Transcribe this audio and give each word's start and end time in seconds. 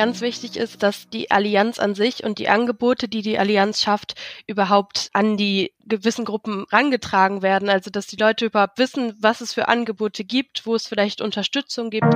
ganz 0.00 0.22
wichtig 0.22 0.56
ist, 0.56 0.82
dass 0.82 1.10
die 1.10 1.30
Allianz 1.30 1.78
an 1.78 1.94
sich 1.94 2.24
und 2.24 2.38
die 2.38 2.48
Angebote, 2.48 3.06
die 3.06 3.20
die 3.20 3.38
Allianz 3.38 3.82
schafft, 3.82 4.14
überhaupt 4.46 5.10
an 5.12 5.36
die 5.36 5.74
gewissen 5.84 6.24
Gruppen 6.24 6.64
rangetragen 6.72 7.42
werden. 7.42 7.68
Also 7.68 7.90
dass 7.90 8.06
die 8.06 8.16
Leute 8.16 8.46
überhaupt 8.46 8.78
wissen, 8.78 9.14
was 9.20 9.42
es 9.42 9.52
für 9.52 9.68
Angebote 9.68 10.24
gibt, 10.24 10.64
wo 10.64 10.74
es 10.74 10.86
vielleicht 10.86 11.20
Unterstützung 11.20 11.90
gibt. 11.90 12.14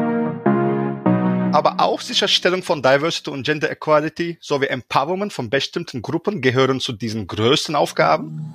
Aber 1.53 1.75
auch 1.77 2.01
Sicherstellung 2.01 2.63
von 2.63 2.81
Diversity 2.81 3.29
und 3.29 3.45
Gender 3.45 3.71
Equality 3.71 4.39
sowie 4.41 4.69
Empowerment 4.69 5.35
von 5.35 5.51
bestimmten 5.51 6.01
Gruppen 6.01 6.41
gehören 6.41 6.81
zu 6.81 6.95
diesen 6.95 7.27
größten 7.27 7.77
Aufgaben. 7.77 8.55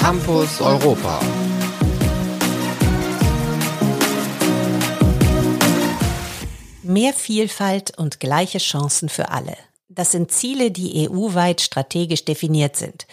Campus 0.00 0.60
Europa. 0.60 1.20
Mehr 6.88 7.12
Vielfalt 7.12 7.98
und 7.98 8.18
gleiche 8.18 8.56
Chancen 8.56 9.10
für 9.10 9.28
alle. 9.28 9.58
Das 9.90 10.10
sind 10.10 10.32
Ziele, 10.32 10.70
die 10.70 11.06
EU-weit 11.06 11.60
strategisch 11.60 12.24
definiert 12.24 12.76
sind. 12.76 13.06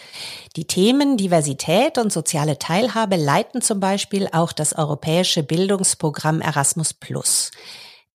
Die 0.56 0.66
Themen 0.66 1.18
Diversität 1.18 1.98
und 1.98 2.10
soziale 2.10 2.58
Teilhabe 2.58 3.16
leiten 3.16 3.60
zum 3.60 3.78
Beispiel 3.78 4.30
auch 4.32 4.52
das 4.52 4.72
europäische 4.72 5.42
Bildungsprogramm 5.42 6.40
Erasmus 6.40 6.94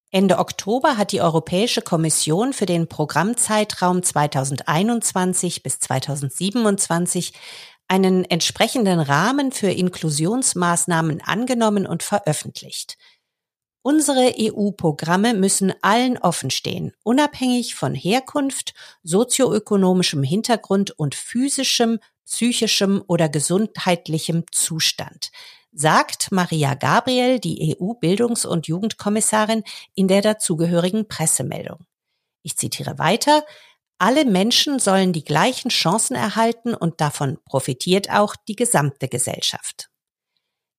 Ende 0.09 0.39
Oktober 0.39 0.97
hat 0.97 1.11
die 1.11 1.21
Europäische 1.21 1.83
Kommission 1.83 2.53
für 2.53 2.65
den 2.65 2.87
Programmzeitraum 2.87 4.01
2021 4.01 5.61
bis 5.61 5.77
2027 5.77 7.33
einen 7.87 8.25
entsprechenden 8.25 8.99
Rahmen 8.99 9.51
für 9.51 9.69
Inklusionsmaßnahmen 9.69 11.21
angenommen 11.21 11.85
und 11.85 12.01
veröffentlicht. 12.01 12.97
Unsere 13.83 14.35
EU-Programme 14.39 15.33
müssen 15.33 15.73
allen 15.81 16.19
offenstehen, 16.19 16.93
unabhängig 17.01 17.73
von 17.73 17.95
Herkunft, 17.95 18.75
sozioökonomischem 19.01 20.21
Hintergrund 20.21 20.91
und 20.91 21.15
physischem, 21.15 21.99
psychischem 22.25 23.03
oder 23.07 23.27
gesundheitlichem 23.27 24.45
Zustand, 24.51 25.31
sagt 25.71 26.31
Maria 26.31 26.75
Gabriel, 26.75 27.39
die 27.39 27.75
EU-Bildungs- 27.75 28.45
und 28.45 28.67
Jugendkommissarin, 28.67 29.63
in 29.95 30.07
der 30.07 30.21
dazugehörigen 30.21 31.07
Pressemeldung. 31.07 31.85
Ich 32.43 32.57
zitiere 32.57 32.99
weiter. 32.99 33.43
Alle 33.97 34.25
Menschen 34.25 34.77
sollen 34.77 35.11
die 35.11 35.23
gleichen 35.23 35.69
Chancen 35.69 36.15
erhalten 36.15 36.75
und 36.75 37.01
davon 37.01 37.39
profitiert 37.45 38.11
auch 38.11 38.35
die 38.47 38.55
gesamte 38.55 39.07
Gesellschaft. 39.07 39.90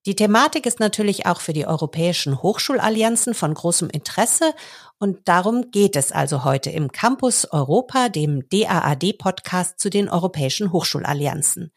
Die 0.05 0.17
Thematik 0.17 0.67
ist 0.67 0.81
natürlich 0.81 1.27
auch 1.27 1.41
für 1.41 1.53
die 1.53 1.67
europäischen 1.67 2.43
Hochschulallianzen 2.43 3.35
von 3.35 3.55
großem 3.55 3.89
Interesse 3.89 4.53
und 4.99 5.29
darum 5.29 5.71
geht 5.71 5.95
es 5.95 6.11
also 6.11 6.43
heute 6.43 6.71
im 6.71 6.91
Campus 6.91 7.45
Europa, 7.45 8.09
dem 8.09 8.49
DAAD-Podcast 8.49 9.79
zu 9.79 9.91
den 9.91 10.09
europäischen 10.09 10.73
Hochschulallianzen. 10.73 11.71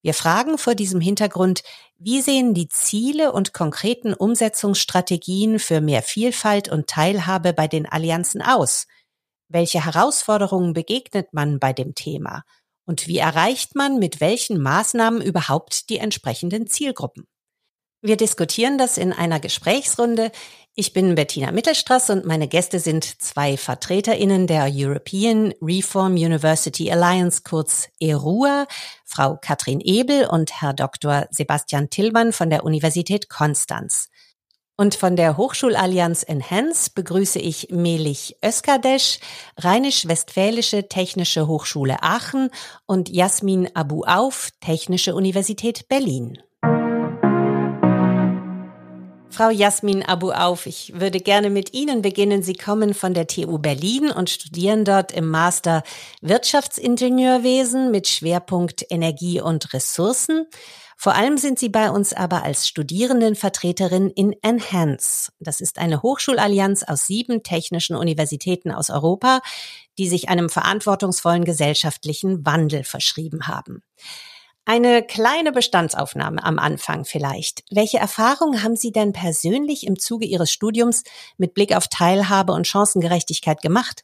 Wir 0.00 0.14
fragen 0.14 0.56
vor 0.56 0.74
diesem 0.74 1.02
Hintergrund, 1.02 1.64
wie 1.98 2.22
sehen 2.22 2.54
die 2.54 2.68
Ziele 2.68 3.32
und 3.32 3.52
konkreten 3.52 4.14
Umsetzungsstrategien 4.14 5.58
für 5.58 5.82
mehr 5.82 6.02
Vielfalt 6.02 6.70
und 6.70 6.86
Teilhabe 6.86 7.52
bei 7.52 7.68
den 7.68 7.84
Allianzen 7.84 8.40
aus? 8.40 8.86
Welche 9.48 9.84
Herausforderungen 9.84 10.72
begegnet 10.72 11.34
man 11.34 11.58
bei 11.58 11.74
dem 11.74 11.94
Thema? 11.94 12.44
Und 12.86 13.06
wie 13.06 13.18
erreicht 13.18 13.74
man 13.74 13.98
mit 13.98 14.20
welchen 14.20 14.62
Maßnahmen 14.62 15.20
überhaupt 15.20 15.90
die 15.90 15.98
entsprechenden 15.98 16.68
Zielgruppen? 16.68 17.26
Wir 18.02 18.16
diskutieren 18.16 18.78
das 18.78 18.98
in 18.98 19.12
einer 19.12 19.40
Gesprächsrunde. 19.40 20.30
Ich 20.74 20.92
bin 20.92 21.14
Bettina 21.14 21.52
Mittelstraß 21.52 22.10
und 22.10 22.26
meine 22.26 22.48
Gäste 22.48 22.78
sind 22.78 23.22
zwei 23.22 23.56
VertreterInnen 23.56 24.46
der 24.46 24.68
European 24.70 25.54
Reform 25.62 26.12
University 26.12 26.92
Alliance, 26.92 27.40
kurz 27.42 27.88
ERUA, 27.98 28.66
Frau 29.06 29.38
Katrin 29.40 29.80
Ebel 29.80 30.26
und 30.26 30.60
Herr 30.60 30.74
Dr. 30.74 31.26
Sebastian 31.30 31.88
Tillmann 31.88 32.34
von 32.34 32.50
der 32.50 32.64
Universität 32.64 33.30
Konstanz. 33.30 34.10
Und 34.76 34.94
von 34.94 35.16
der 35.16 35.38
Hochschulallianz 35.38 36.22
Enhance 36.22 36.90
begrüße 36.94 37.38
ich 37.38 37.68
Melich 37.70 38.36
Öskadesch, 38.44 39.20
Rheinisch-Westfälische 39.56 40.88
Technische 40.88 41.46
Hochschule 41.46 42.02
Aachen 42.02 42.50
und 42.84 43.08
Jasmin 43.08 43.70
Abu 43.74 44.04
Auf, 44.04 44.50
Technische 44.60 45.14
Universität 45.14 45.88
Berlin. 45.88 46.42
Frau 49.36 49.50
Jasmin 49.50 50.02
Abu 50.02 50.32
Auf, 50.32 50.64
ich 50.64 50.98
würde 50.98 51.20
gerne 51.20 51.50
mit 51.50 51.74
Ihnen 51.74 52.00
beginnen. 52.00 52.42
Sie 52.42 52.54
kommen 52.54 52.94
von 52.94 53.12
der 53.12 53.26
TU 53.26 53.58
Berlin 53.58 54.10
und 54.10 54.30
studieren 54.30 54.86
dort 54.86 55.12
im 55.12 55.28
Master 55.28 55.82
Wirtschaftsingenieurwesen 56.22 57.90
mit 57.90 58.08
Schwerpunkt 58.08 58.86
Energie 58.88 59.38
und 59.42 59.74
Ressourcen. 59.74 60.46
Vor 60.96 61.14
allem 61.16 61.36
sind 61.36 61.58
Sie 61.58 61.68
bei 61.68 61.90
uns 61.90 62.14
aber 62.14 62.44
als 62.44 62.66
Studierendenvertreterin 62.66 64.08
in 64.08 64.34
Enhance. 64.40 65.32
Das 65.38 65.60
ist 65.60 65.78
eine 65.78 66.00
Hochschulallianz 66.00 66.82
aus 66.84 67.06
sieben 67.06 67.42
technischen 67.42 67.94
Universitäten 67.94 68.72
aus 68.72 68.88
Europa, 68.88 69.42
die 69.98 70.08
sich 70.08 70.30
einem 70.30 70.48
verantwortungsvollen 70.48 71.44
gesellschaftlichen 71.44 72.46
Wandel 72.46 72.84
verschrieben 72.84 73.48
haben. 73.48 73.82
Eine 74.68 75.04
kleine 75.04 75.52
Bestandsaufnahme 75.52 76.42
am 76.42 76.58
Anfang 76.58 77.04
vielleicht. 77.04 77.62
Welche 77.70 77.98
Erfahrungen 77.98 78.64
haben 78.64 78.74
Sie 78.74 78.90
denn 78.90 79.12
persönlich 79.12 79.86
im 79.86 79.96
Zuge 79.96 80.26
Ihres 80.26 80.50
Studiums 80.50 81.04
mit 81.38 81.54
Blick 81.54 81.76
auf 81.76 81.86
Teilhabe 81.86 82.52
und 82.52 82.66
Chancengerechtigkeit 82.66 83.62
gemacht? 83.62 84.02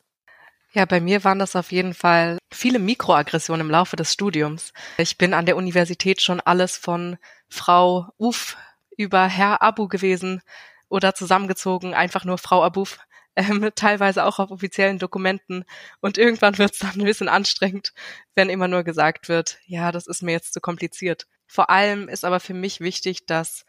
Ja, 0.72 0.84
bei 0.84 1.00
mir 1.00 1.24
waren 1.24 1.40
das 1.40 1.56
auf 1.56 1.72
jeden 1.72 1.94
Fall 1.94 2.38
viele 2.52 2.78
Mikroaggressionen 2.78 3.66
im 3.66 3.72
Laufe 3.72 3.96
des 3.96 4.12
Studiums. 4.12 4.72
Ich 4.98 5.18
bin 5.18 5.34
an 5.34 5.46
der 5.46 5.56
Universität 5.56 6.22
schon 6.22 6.40
alles 6.40 6.76
von 6.76 7.18
Frau 7.48 8.06
Uff 8.16 8.56
über 8.96 9.26
Herr 9.26 9.62
Abu 9.62 9.88
gewesen 9.88 10.42
oder 10.88 11.12
zusammengezogen, 11.12 11.92
einfach 11.92 12.24
nur 12.24 12.38
Frau 12.38 12.62
Abuf 12.62 13.00
ähm, 13.36 13.70
teilweise 13.74 14.24
auch 14.24 14.38
auf 14.38 14.50
offiziellen 14.50 14.98
Dokumenten. 14.98 15.64
Und 16.00 16.18
irgendwann 16.18 16.58
wird 16.58 16.72
es 16.72 16.78
dann 16.78 16.92
ein 16.92 17.04
bisschen 17.04 17.28
anstrengend, 17.28 17.92
wenn 18.34 18.50
immer 18.50 18.68
nur 18.68 18.82
gesagt 18.82 19.28
wird, 19.28 19.58
ja, 19.66 19.92
das 19.92 20.06
ist 20.06 20.22
mir 20.22 20.32
jetzt 20.32 20.52
zu 20.52 20.60
kompliziert. 20.60 21.26
Vor 21.46 21.70
allem 21.70 22.08
ist 22.08 22.24
aber 22.24 22.40
für 22.40 22.54
mich 22.54 22.80
wichtig, 22.80 23.26
dass 23.26 23.64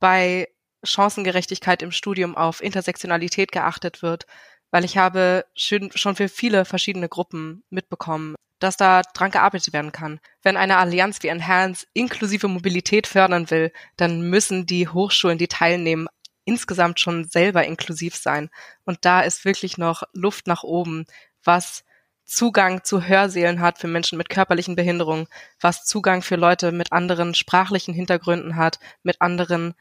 bei 0.00 0.48
Chancengerechtigkeit 0.82 1.82
im 1.82 1.92
Studium 1.92 2.36
auf 2.36 2.62
Intersektionalität 2.62 3.52
geachtet 3.52 4.02
wird, 4.02 4.26
weil 4.70 4.84
ich 4.84 4.96
habe 4.96 5.44
schon 5.54 5.90
für 5.90 6.28
viele 6.28 6.64
verschiedene 6.64 7.08
Gruppen 7.08 7.64
mitbekommen, 7.70 8.34
dass 8.60 8.76
da 8.76 9.02
dran 9.02 9.30
gearbeitet 9.30 9.72
werden 9.72 9.92
kann. 9.92 10.20
Wenn 10.42 10.56
eine 10.56 10.76
Allianz 10.76 11.22
wie 11.22 11.28
Enhance 11.28 11.86
inklusive 11.92 12.48
Mobilität 12.48 13.06
fördern 13.06 13.50
will, 13.50 13.72
dann 13.96 14.22
müssen 14.22 14.66
die 14.66 14.88
Hochschulen, 14.88 15.38
die 15.38 15.48
teilnehmen, 15.48 16.08
insgesamt 16.44 17.00
schon 17.00 17.24
selber 17.24 17.64
inklusiv 17.64 18.16
sein. 18.16 18.50
Und 18.84 18.98
da 19.02 19.20
ist 19.20 19.44
wirklich 19.44 19.78
noch 19.78 20.02
Luft 20.12 20.46
nach 20.46 20.62
oben, 20.62 21.06
was 21.44 21.84
Zugang 22.24 22.84
zu 22.84 23.02
Hörsälen 23.02 23.60
hat 23.60 23.78
für 23.78 23.88
Menschen 23.88 24.16
mit 24.16 24.28
körperlichen 24.28 24.76
Behinderungen, 24.76 25.26
was 25.60 25.84
Zugang 25.84 26.22
für 26.22 26.36
Leute 26.36 26.70
mit 26.70 26.92
anderen 26.92 27.34
sprachlichen 27.34 27.92
Hintergründen 27.92 28.54
hat, 28.56 28.78
mit 29.02 29.20
anderen 29.20 29.74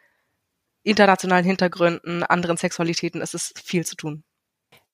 internationalen 0.84 1.46
Hintergründen, 1.46 2.24
anderen 2.24 2.58
Sexualitäten. 2.58 3.22
Es 3.22 3.36
ist 3.36 3.60
viel 3.60 3.86
zu 3.86 3.96
tun. 3.96 4.24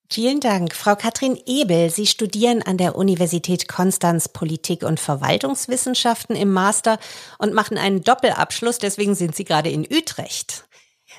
Vielen 0.08 0.38
Dank. 0.38 0.74
Frau 0.74 0.94
Katrin 0.94 1.36
Ebel, 1.46 1.90
Sie 1.90 2.06
studieren 2.06 2.62
an 2.62 2.78
der 2.78 2.94
Universität 2.94 3.66
Konstanz 3.66 4.28
Politik 4.28 4.84
und 4.84 5.00
Verwaltungswissenschaften 5.00 6.36
im 6.36 6.52
Master 6.52 6.98
und 7.38 7.54
machen 7.54 7.76
einen 7.76 8.02
Doppelabschluss, 8.02 8.78
deswegen 8.78 9.16
sind 9.16 9.34
Sie 9.34 9.44
gerade 9.44 9.70
in 9.70 9.84
Utrecht. 9.90 10.68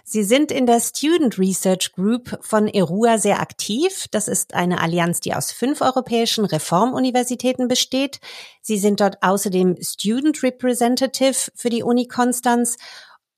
Sie 0.03 0.23
sind 0.23 0.51
in 0.51 0.65
der 0.65 0.79
Student 0.79 1.37
Research 1.37 1.93
Group 1.93 2.39
von 2.41 2.67
ERUA 2.67 3.17
sehr 3.17 3.39
aktiv. 3.39 4.05
Das 4.11 4.27
ist 4.27 4.53
eine 4.53 4.81
Allianz, 4.81 5.19
die 5.19 5.33
aus 5.33 5.51
fünf 5.51 5.81
europäischen 5.81 6.45
Reformuniversitäten 6.45 7.67
besteht. 7.67 8.19
Sie 8.61 8.77
sind 8.77 9.01
dort 9.01 9.17
außerdem 9.21 9.77
Student 9.81 10.43
Representative 10.43 11.51
für 11.55 11.69
die 11.69 11.83
Uni 11.83 12.07
Konstanz. 12.07 12.77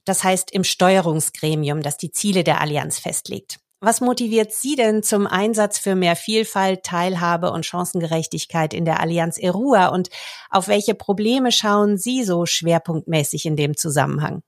Das 0.05 0.23
heißt 0.23 0.51
im 0.51 0.63
Steuerungsgremium, 0.63 1.81
das 1.81 1.97
die 1.97 2.11
Ziele 2.11 2.43
der 2.43 2.61
Allianz 2.61 2.99
festlegt. 2.99 3.59
Was 3.81 4.01
motiviert 4.01 4.51
Sie 4.51 4.75
denn 4.75 5.03
zum 5.03 5.25
Einsatz 5.25 5.79
für 5.79 5.95
mehr 5.95 6.17
Vielfalt, 6.17 6.83
Teilhabe 6.83 7.51
und 7.51 7.65
Chancengerechtigkeit 7.65 8.73
in 8.73 8.83
der 8.83 8.99
Allianz 8.99 9.37
ERUA 9.37 9.87
und 9.87 10.09
auf 10.49 10.67
welche 10.67 10.95
Probleme 10.95 11.53
schauen 11.53 11.97
Sie 11.97 12.25
so 12.25 12.45
schwerpunktmäßig 12.45 13.45
in 13.45 13.55
dem 13.55 13.77
Zusammenhang? 13.77 14.41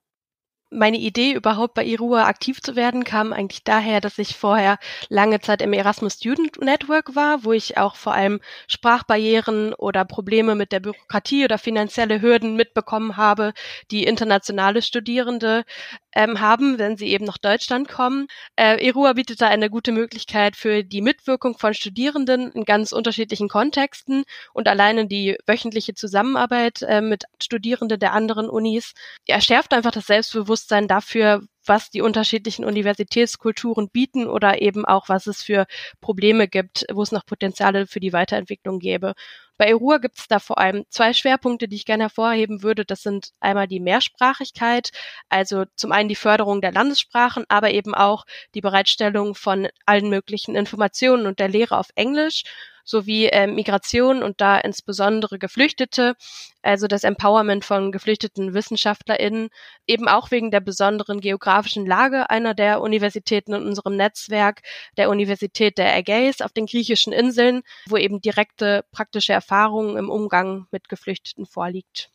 Meine 0.73 0.97
Idee, 0.97 1.33
überhaupt 1.33 1.73
bei 1.73 1.83
Irua 1.83 2.27
aktiv 2.27 2.61
zu 2.61 2.77
werden, 2.77 3.03
kam 3.03 3.33
eigentlich 3.33 3.65
daher, 3.65 3.99
dass 3.99 4.17
ich 4.17 4.37
vorher 4.37 4.77
lange 5.09 5.41
Zeit 5.41 5.61
im 5.61 5.73
Erasmus 5.73 6.13
Student 6.13 6.61
Network 6.61 7.13
war, 7.13 7.43
wo 7.43 7.51
ich 7.51 7.77
auch 7.77 7.97
vor 7.97 8.13
allem 8.13 8.39
Sprachbarrieren 8.67 9.73
oder 9.73 10.05
Probleme 10.05 10.55
mit 10.55 10.71
der 10.71 10.79
Bürokratie 10.79 11.43
oder 11.43 11.57
finanzielle 11.57 12.21
Hürden 12.21 12.55
mitbekommen 12.55 13.17
habe, 13.17 13.51
die 13.91 14.05
internationale 14.05 14.81
Studierende 14.81 15.65
ähm, 16.13 16.39
haben, 16.39 16.79
wenn 16.79 16.95
sie 16.95 17.07
eben 17.07 17.25
nach 17.25 17.37
Deutschland 17.37 17.89
kommen. 17.89 18.27
Äh, 18.55 18.85
Irua 18.85 19.11
bietet 19.13 19.41
da 19.41 19.49
eine 19.49 19.69
gute 19.69 19.91
Möglichkeit 19.91 20.55
für 20.55 20.85
die 20.85 21.01
Mitwirkung 21.01 21.57
von 21.57 21.73
Studierenden 21.73 22.49
in 22.53 22.63
ganz 22.63 22.93
unterschiedlichen 22.93 23.49
Kontexten 23.49 24.23
und 24.53 24.69
alleine 24.69 25.05
die 25.05 25.37
wöchentliche 25.47 25.95
Zusammenarbeit 25.95 26.81
äh, 26.83 27.01
mit 27.01 27.25
Studierenden 27.41 27.99
der 27.99 28.13
anderen 28.13 28.49
Unis 28.49 28.93
erschärft 29.27 29.73
einfach 29.73 29.91
das 29.91 30.07
Selbstbewusstsein 30.07 30.60
dafür, 30.67 31.41
was 31.65 31.89
die 31.89 32.01
unterschiedlichen 32.01 32.65
Universitätskulturen 32.65 33.89
bieten 33.89 34.27
oder 34.27 34.61
eben 34.61 34.85
auch, 34.85 35.09
was 35.09 35.27
es 35.27 35.43
für 35.43 35.67
Probleme 35.99 36.47
gibt, 36.47 36.85
wo 36.91 37.03
es 37.03 37.11
noch 37.11 37.25
Potenziale 37.25 37.87
für 37.87 37.99
die 37.99 38.13
Weiterentwicklung 38.13 38.79
gäbe. 38.79 39.13
Bei 39.57 39.67
ERUA 39.67 39.99
gibt 39.99 40.17
es 40.17 40.27
da 40.27 40.39
vor 40.39 40.57
allem 40.57 40.85
zwei 40.89 41.13
Schwerpunkte, 41.13 41.67
die 41.67 41.75
ich 41.75 41.85
gerne 41.85 42.05
hervorheben 42.05 42.63
würde. 42.63 42.83
Das 42.83 43.03
sind 43.03 43.31
einmal 43.39 43.67
die 43.67 43.79
Mehrsprachigkeit, 43.79 44.89
also 45.29 45.65
zum 45.75 45.91
einen 45.91 46.09
die 46.09 46.15
Förderung 46.15 46.61
der 46.61 46.71
Landessprachen, 46.71 47.45
aber 47.47 47.69
eben 47.69 47.93
auch 47.93 48.25
die 48.55 48.61
Bereitstellung 48.61 49.35
von 49.35 49.67
allen 49.85 50.09
möglichen 50.09 50.55
Informationen 50.55 51.27
und 51.27 51.39
der 51.39 51.49
Lehre 51.49 51.77
auf 51.77 51.89
Englisch 51.95 52.43
sowie 52.83 53.27
äh, 53.27 53.47
Migration 53.47 54.23
und 54.23 54.41
da 54.41 54.57
insbesondere 54.57 55.39
Geflüchtete, 55.39 56.15
also 56.61 56.87
das 56.87 57.03
Empowerment 57.03 57.65
von 57.65 57.91
geflüchteten 57.91 58.53
WissenschaftlerInnen, 58.53 59.49
eben 59.87 60.07
auch 60.07 60.31
wegen 60.31 60.51
der 60.51 60.59
besonderen 60.59 61.19
geografischen 61.19 61.85
Lage 61.85 62.29
einer 62.29 62.53
der 62.53 62.81
Universitäten 62.81 63.53
in 63.53 63.63
unserem 63.63 63.95
Netzwerk, 63.95 64.61
der 64.97 65.09
Universität 65.09 65.77
der 65.77 65.95
Ägäis 65.95 66.41
auf 66.41 66.51
den 66.51 66.65
griechischen 66.65 67.13
Inseln, 67.13 67.61
wo 67.87 67.97
eben 67.97 68.21
direkte 68.21 68.85
praktische 68.91 69.33
Erfahrungen 69.33 69.97
im 69.97 70.09
Umgang 70.09 70.67
mit 70.71 70.89
Geflüchteten 70.89 71.45
vorliegt. 71.45 72.11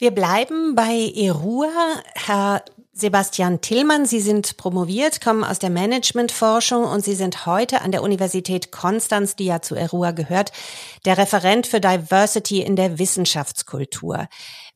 Wir 0.00 0.12
bleiben 0.12 0.76
bei 0.76 1.12
ERUA. 1.16 1.68
Herr 2.14 2.64
Sebastian 3.00 3.60
Tillmann, 3.60 4.06
Sie 4.06 4.20
sind 4.20 4.56
promoviert, 4.56 5.20
kommen 5.20 5.44
aus 5.44 5.60
der 5.60 5.70
Managementforschung 5.70 6.82
und 6.82 7.04
Sie 7.04 7.14
sind 7.14 7.46
heute 7.46 7.82
an 7.82 7.92
der 7.92 8.02
Universität 8.02 8.72
Konstanz, 8.72 9.36
die 9.36 9.44
ja 9.44 9.62
zu 9.62 9.76
ERUA 9.76 10.10
gehört, 10.10 10.50
der 11.04 11.16
Referent 11.16 11.68
für 11.68 11.80
Diversity 11.80 12.60
in 12.60 12.74
der 12.74 12.98
Wissenschaftskultur. 12.98 14.26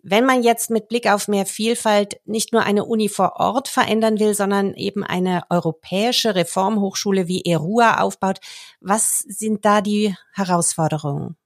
Wenn 0.05 0.25
man 0.25 0.45
jetzt 0.45 0.71
mit 0.71 0.89
Blick 0.89 1.11
auf 1.11 1.27
mehr 1.27 1.47
Vielfalt 1.47 2.21
nicht 2.25 2.53
nur 2.53 2.63
eine 2.63 2.85
Uni 2.85 3.09
vor 3.09 3.41
Ort 3.41 3.67
verändern 3.67 4.21
will, 4.21 4.35
sondern 4.35 4.75
eben 4.75 5.03
eine 5.03 5.43
europäische 5.51 6.37
Reformhochschule 6.37 7.27
wie 7.27 7.45
ERUA 7.45 7.99
aufbaut, 7.99 8.39
was 8.81 9.19
sind 9.19 9.65
da 9.65 9.81
die 9.81 10.15
Herausforderungen? 10.33 11.37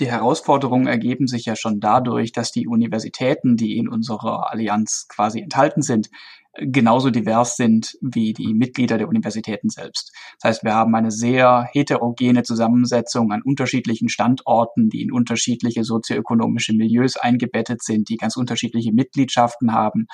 Die 0.00 0.10
Herausforderungen 0.10 0.86
ergeben 0.86 1.26
sich 1.26 1.44
ja 1.44 1.56
schon 1.56 1.80
dadurch, 1.80 2.32
dass 2.32 2.50
die 2.50 2.66
Universitäten, 2.66 3.56
die 3.56 3.76
in 3.76 3.88
unserer 3.88 4.50
Allianz 4.50 5.06
quasi 5.08 5.40
enthalten 5.40 5.82
sind, 5.82 6.10
genauso 6.56 7.10
divers 7.10 7.56
sind 7.56 7.96
wie 8.00 8.32
die 8.32 8.54
Mitglieder 8.54 8.98
der 8.98 9.08
Universitäten 9.08 9.70
selbst. 9.70 10.12
Das 10.40 10.48
heißt, 10.48 10.64
wir 10.64 10.74
haben 10.74 10.94
eine 10.94 11.10
sehr 11.10 11.68
heterogene 11.72 12.42
Zusammensetzung 12.42 13.32
an 13.32 13.42
unterschiedlichen 13.42 14.08
Standorten, 14.08 14.88
die 14.88 15.02
in 15.02 15.12
unterschiedliche 15.12 15.84
sozioökonomische 15.84 16.72
Milieus 16.72 17.16
eingebettet 17.16 17.82
sind, 17.82 18.08
die 18.08 18.16
ganz 18.16 18.36
unterschiedliche 18.36 18.92
Mitgliedschaften 18.92 19.72
haben 19.72 20.06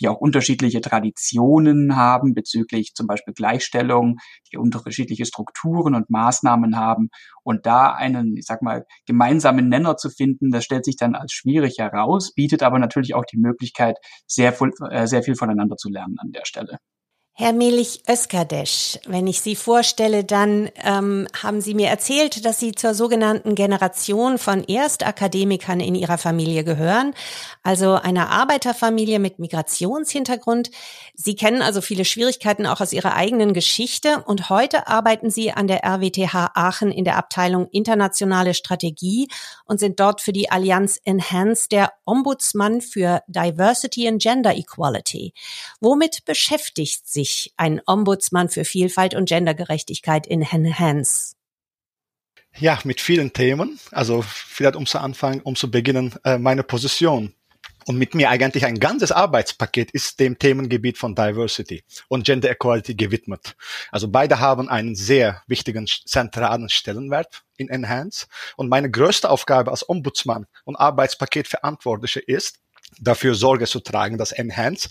die 0.00 0.08
auch 0.08 0.18
unterschiedliche 0.18 0.80
Traditionen 0.80 1.96
haben 1.96 2.34
bezüglich 2.34 2.92
zum 2.94 3.06
Beispiel 3.06 3.34
Gleichstellung, 3.34 4.18
die 4.52 4.56
unterschiedliche 4.56 5.26
Strukturen 5.26 5.94
und 5.94 6.10
Maßnahmen 6.10 6.76
haben. 6.76 7.08
Und 7.42 7.66
da 7.66 7.92
einen, 7.92 8.36
ich 8.36 8.46
sag 8.46 8.62
mal, 8.62 8.84
gemeinsamen 9.06 9.68
Nenner 9.68 9.96
zu 9.96 10.10
finden, 10.10 10.50
das 10.50 10.64
stellt 10.64 10.84
sich 10.84 10.96
dann 10.96 11.14
als 11.14 11.32
schwierig 11.32 11.78
heraus, 11.78 12.32
bietet 12.34 12.62
aber 12.62 12.78
natürlich 12.78 13.14
auch 13.14 13.24
die 13.24 13.38
Möglichkeit, 13.38 13.96
sehr, 14.26 14.54
äh, 14.90 15.06
sehr 15.06 15.22
viel 15.22 15.34
voneinander 15.34 15.76
zu 15.76 15.88
lernen 15.88 16.16
an 16.18 16.32
der 16.32 16.44
Stelle. 16.44 16.78
Herr 17.40 17.52
Melich 17.52 18.02
Özkadesch, 18.10 18.98
wenn 19.06 19.28
ich 19.28 19.40
Sie 19.40 19.54
vorstelle, 19.54 20.24
dann 20.24 20.70
ähm, 20.82 21.28
haben 21.40 21.60
Sie 21.60 21.74
mir 21.74 21.86
erzählt, 21.86 22.44
dass 22.44 22.58
Sie 22.58 22.72
zur 22.72 22.94
sogenannten 22.94 23.54
Generation 23.54 24.38
von 24.38 24.64
Erstakademikern 24.64 25.78
in 25.78 25.94
Ihrer 25.94 26.18
Familie 26.18 26.64
gehören, 26.64 27.14
also 27.62 27.92
einer 27.92 28.30
Arbeiterfamilie 28.30 29.20
mit 29.20 29.38
Migrationshintergrund. 29.38 30.72
Sie 31.14 31.36
kennen 31.36 31.62
also 31.62 31.80
viele 31.80 32.04
Schwierigkeiten 32.04 32.66
auch 32.66 32.80
aus 32.80 32.92
Ihrer 32.92 33.14
eigenen 33.14 33.52
Geschichte 33.52 34.24
und 34.26 34.50
heute 34.50 34.88
arbeiten 34.88 35.30
Sie 35.30 35.52
an 35.52 35.68
der 35.68 35.84
RWTH 35.84 36.50
Aachen 36.54 36.90
in 36.90 37.04
der 37.04 37.18
Abteilung 37.18 37.68
Internationale 37.70 38.52
Strategie 38.52 39.28
und 39.64 39.78
sind 39.78 40.00
dort 40.00 40.22
für 40.22 40.32
die 40.32 40.50
Allianz 40.50 40.98
Enhance 41.04 41.68
der 41.68 41.92
Ombudsmann 42.04 42.80
für 42.80 43.22
Diversity 43.28 44.08
and 44.08 44.20
Gender 44.20 44.56
Equality. 44.56 45.34
Womit 45.80 46.24
beschäftigt 46.24 47.06
sich 47.06 47.27
sich 47.28 47.52
ein 47.56 47.80
Ombudsmann 47.86 48.48
für 48.48 48.64
Vielfalt 48.64 49.14
und 49.14 49.28
Gendergerechtigkeit 49.28 50.26
in 50.26 50.42
Enhance? 50.42 51.34
Ja, 52.56 52.78
mit 52.84 53.00
vielen 53.00 53.32
Themen. 53.32 53.78
Also 53.92 54.22
vielleicht 54.22 54.76
um 54.76 54.86
zu 54.86 54.98
anfangen, 54.98 55.40
um 55.42 55.54
zu 55.54 55.70
beginnen, 55.70 56.14
äh, 56.24 56.38
meine 56.38 56.64
Position. 56.64 57.34
Und 57.88 57.96
mit 57.96 58.14
mir 58.14 58.28
eigentlich 58.28 58.66
ein 58.66 58.78
ganzes 58.80 59.12
Arbeitspaket 59.12 59.92
ist 59.92 60.20
dem 60.20 60.38
Themengebiet 60.38 60.98
von 60.98 61.14
Diversity 61.14 61.84
und 62.08 62.26
Gender 62.26 62.50
Equality 62.50 62.94
gewidmet. 62.94 63.56
Also 63.90 64.08
beide 64.08 64.40
haben 64.40 64.68
einen 64.68 64.94
sehr 64.94 65.42
wichtigen 65.46 65.86
zentralen 65.86 66.68
Stellenwert 66.68 67.44
in 67.56 67.70
Enhance. 67.70 68.26
Und 68.56 68.68
meine 68.68 68.90
größte 68.90 69.30
Aufgabe 69.30 69.70
als 69.70 69.88
Ombudsmann 69.88 70.46
und 70.64 70.76
Arbeitspaketverantwortliche 70.76 72.20
ist, 72.20 72.58
dafür 73.00 73.34
Sorge 73.34 73.66
zu 73.66 73.80
tragen, 73.80 74.18
dass 74.18 74.32
Enhance 74.32 74.88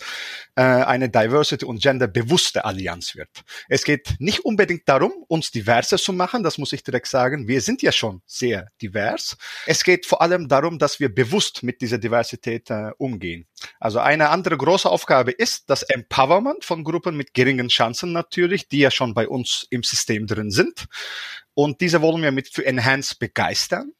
äh, 0.54 0.62
eine 0.62 1.08
Diversity 1.08 1.64
und 1.64 1.82
Gender 1.82 2.06
bewusste 2.06 2.64
Allianz 2.64 3.14
wird. 3.14 3.30
Es 3.68 3.84
geht 3.84 4.16
nicht 4.18 4.44
unbedingt 4.44 4.88
darum, 4.88 5.12
uns 5.28 5.50
diverser 5.50 5.98
zu 5.98 6.12
machen, 6.12 6.42
das 6.42 6.58
muss 6.58 6.72
ich 6.72 6.82
direkt 6.82 7.06
sagen. 7.06 7.48
Wir 7.48 7.60
sind 7.60 7.82
ja 7.82 7.92
schon 7.92 8.22
sehr 8.26 8.68
divers. 8.80 9.36
Es 9.66 9.84
geht 9.84 10.06
vor 10.06 10.22
allem 10.22 10.48
darum, 10.48 10.78
dass 10.78 11.00
wir 11.00 11.14
bewusst 11.14 11.62
mit 11.62 11.80
dieser 11.80 11.98
Diversität 11.98 12.70
äh, 12.70 12.90
umgehen. 12.98 13.46
Also 13.80 13.98
eine 13.98 14.30
andere 14.30 14.56
große 14.56 14.88
Aufgabe 14.88 15.30
ist 15.30 15.70
das 15.70 15.82
Empowerment 15.82 16.64
von 16.64 16.84
Gruppen 16.84 17.16
mit 17.16 17.34
geringen 17.34 17.68
Chancen 17.68 18.12
natürlich, 18.12 18.68
die 18.68 18.78
ja 18.78 18.90
schon 18.90 19.14
bei 19.14 19.28
uns 19.28 19.66
im 19.70 19.82
System 19.82 20.26
drin 20.26 20.50
sind. 20.50 20.86
Und 21.54 21.80
diese 21.80 22.02
wollen 22.02 22.22
wir 22.22 22.32
mit 22.32 22.48
für 22.48 22.64
Enhance 22.64 23.16
begeistern. 23.18 23.92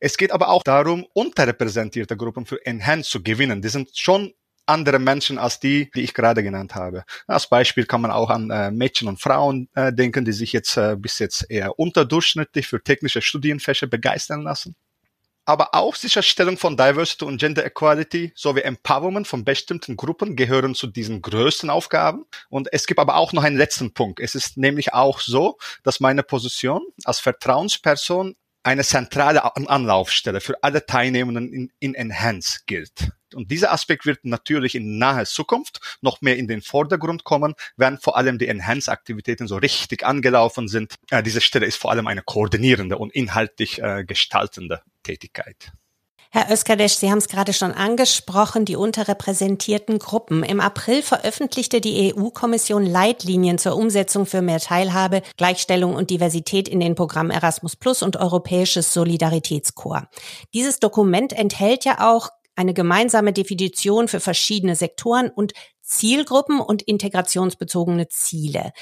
Es 0.00 0.16
geht 0.16 0.30
aber 0.30 0.48
auch 0.48 0.62
darum, 0.62 1.06
unterrepräsentierte 1.12 2.16
Gruppen 2.16 2.46
für 2.46 2.64
Enhance 2.64 3.10
zu 3.10 3.22
gewinnen. 3.22 3.62
Die 3.62 3.68
sind 3.68 3.90
schon 3.96 4.32
andere 4.68 4.98
Menschen 4.98 5.38
als 5.38 5.60
die, 5.60 5.90
die 5.94 6.02
ich 6.02 6.14
gerade 6.14 6.42
genannt 6.42 6.74
habe. 6.74 7.04
Als 7.26 7.48
Beispiel 7.48 7.86
kann 7.86 8.02
man 8.02 8.10
auch 8.10 8.30
an 8.30 8.50
äh, 8.50 8.70
Mädchen 8.70 9.08
und 9.08 9.20
Frauen 9.20 9.68
äh, 9.74 9.92
denken, 9.92 10.24
die 10.24 10.32
sich 10.32 10.52
jetzt 10.52 10.76
äh, 10.76 10.96
bis 10.96 11.18
jetzt 11.18 11.50
eher 11.50 11.78
unterdurchschnittlich 11.78 12.66
für 12.66 12.82
technische 12.82 13.22
Studienfächer 13.22 13.86
begeistern 13.86 14.42
lassen. 14.42 14.76
Aber 15.46 15.74
auch 15.74 15.94
Sicherstellung 15.94 16.58
von 16.58 16.76
Diversity 16.76 17.24
und 17.24 17.38
Gender 17.38 17.64
Equality 17.64 18.32
sowie 18.34 18.60
Empowerment 18.60 19.26
von 19.26 19.46
bestimmten 19.46 19.96
Gruppen 19.96 20.36
gehören 20.36 20.74
zu 20.74 20.86
diesen 20.86 21.22
größten 21.22 21.70
Aufgaben. 21.70 22.26
Und 22.50 22.68
es 22.70 22.86
gibt 22.86 23.00
aber 23.00 23.16
auch 23.16 23.32
noch 23.32 23.44
einen 23.44 23.56
letzten 23.56 23.94
Punkt. 23.94 24.20
Es 24.20 24.34
ist 24.34 24.58
nämlich 24.58 24.92
auch 24.92 25.20
so, 25.20 25.56
dass 25.84 26.00
meine 26.00 26.22
Position 26.22 26.82
als 27.04 27.18
Vertrauensperson 27.20 28.36
eine 28.62 28.84
zentrale 28.84 29.56
Anlaufstelle 29.56 30.40
für 30.40 30.62
alle 30.62 30.84
Teilnehmenden 30.84 31.52
in, 31.52 31.72
in 31.78 31.94
Enhance 31.94 32.60
gilt. 32.66 33.10
Und 33.34 33.50
dieser 33.50 33.72
Aspekt 33.72 34.06
wird 34.06 34.24
natürlich 34.24 34.74
in 34.74 34.98
naher 34.98 35.26
Zukunft 35.26 35.98
noch 36.00 36.22
mehr 36.22 36.36
in 36.36 36.48
den 36.48 36.62
Vordergrund 36.62 37.24
kommen, 37.24 37.54
wenn 37.76 37.98
vor 37.98 38.16
allem 38.16 38.38
die 38.38 38.48
Enhance-Aktivitäten 38.48 39.46
so 39.46 39.56
richtig 39.56 40.04
angelaufen 40.04 40.68
sind. 40.68 40.94
Äh, 41.10 41.22
diese 41.22 41.40
Stelle 41.40 41.66
ist 41.66 41.76
vor 41.76 41.90
allem 41.90 42.06
eine 42.06 42.22
koordinierende 42.22 42.96
und 42.98 43.14
inhaltlich 43.14 43.82
äh, 43.82 44.04
gestaltende 44.04 44.82
Tätigkeit. 45.02 45.72
Herr 46.30 46.50
Özkadesch, 46.52 46.92
Sie 46.92 47.10
haben 47.10 47.18
es 47.18 47.28
gerade 47.28 47.54
schon 47.54 47.72
angesprochen, 47.72 48.66
die 48.66 48.76
unterrepräsentierten 48.76 49.98
Gruppen. 49.98 50.42
Im 50.42 50.60
April 50.60 51.02
veröffentlichte 51.02 51.80
die 51.80 52.14
EU-Kommission 52.14 52.84
Leitlinien 52.84 53.56
zur 53.56 53.76
Umsetzung 53.76 54.26
für 54.26 54.42
mehr 54.42 54.60
Teilhabe, 54.60 55.22
Gleichstellung 55.38 55.94
und 55.94 56.10
Diversität 56.10 56.68
in 56.68 56.80
den 56.80 56.94
Programmen 56.94 57.30
Erasmus 57.30 57.76
Plus 57.76 58.02
und 58.02 58.18
Europäisches 58.18 58.92
Solidaritätskorps. 58.92 60.06
Dieses 60.52 60.80
Dokument 60.80 61.32
enthält 61.32 61.86
ja 61.86 62.10
auch 62.12 62.28
eine 62.56 62.74
gemeinsame 62.74 63.32
Definition 63.32 64.06
für 64.06 64.20
verschiedene 64.20 64.76
Sektoren 64.76 65.30
und 65.30 65.52
Zielgruppen 65.80 66.60
und 66.60 66.82
integrationsbezogene 66.82 68.08
Ziele. 68.08 68.72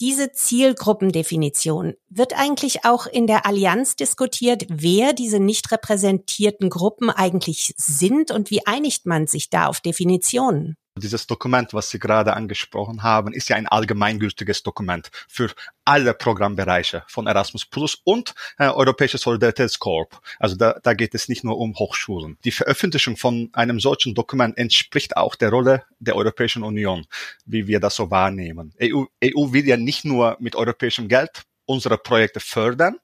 Diese 0.00 0.32
Zielgruppendefinition 0.32 1.94
wird 2.08 2.36
eigentlich 2.36 2.84
auch 2.84 3.06
in 3.06 3.26
der 3.26 3.46
Allianz 3.46 3.94
diskutiert, 3.94 4.64
wer 4.68 5.12
diese 5.12 5.38
nicht 5.38 5.70
repräsentierten 5.70 6.70
Gruppen 6.70 7.10
eigentlich 7.10 7.74
sind 7.76 8.30
und 8.30 8.50
wie 8.50 8.66
einigt 8.66 9.06
man 9.06 9.26
sich 9.26 9.48
da 9.48 9.66
auf 9.66 9.80
Definitionen? 9.80 10.76
Dieses 11.02 11.26
Dokument, 11.26 11.74
was 11.74 11.90
Sie 11.90 11.98
gerade 11.98 12.34
angesprochen 12.34 13.02
haben, 13.02 13.32
ist 13.32 13.48
ja 13.48 13.56
ein 13.56 13.66
allgemeingültiges 13.66 14.62
Dokument 14.62 15.10
für 15.28 15.50
alle 15.84 16.14
Programmbereiche 16.14 17.02
von 17.08 17.26
Erasmus 17.26 17.66
Plus 17.66 17.98
und 18.04 18.34
äh, 18.58 18.68
Europäisches 18.68 19.22
Solidaritätskorps. 19.22 20.18
Also 20.38 20.56
da, 20.56 20.78
da 20.82 20.94
geht 20.94 21.14
es 21.14 21.28
nicht 21.28 21.42
nur 21.42 21.58
um 21.58 21.74
Hochschulen. 21.74 22.38
Die 22.44 22.52
Veröffentlichung 22.52 23.16
von 23.16 23.50
einem 23.52 23.80
solchen 23.80 24.14
Dokument 24.14 24.56
entspricht 24.56 25.16
auch 25.16 25.34
der 25.34 25.50
Rolle 25.50 25.84
der 25.98 26.16
Europäischen 26.16 26.62
Union, 26.62 27.06
wie 27.46 27.66
wir 27.66 27.80
das 27.80 27.96
so 27.96 28.10
wahrnehmen. 28.10 28.72
EU, 28.80 29.04
EU 29.24 29.52
will 29.52 29.66
ja 29.66 29.76
nicht 29.76 30.04
nur 30.04 30.36
mit 30.38 30.54
europäischem 30.54 31.08
Geld 31.08 31.42
unsere 31.66 31.98
Projekte 31.98 32.40
fördern, 32.40 32.96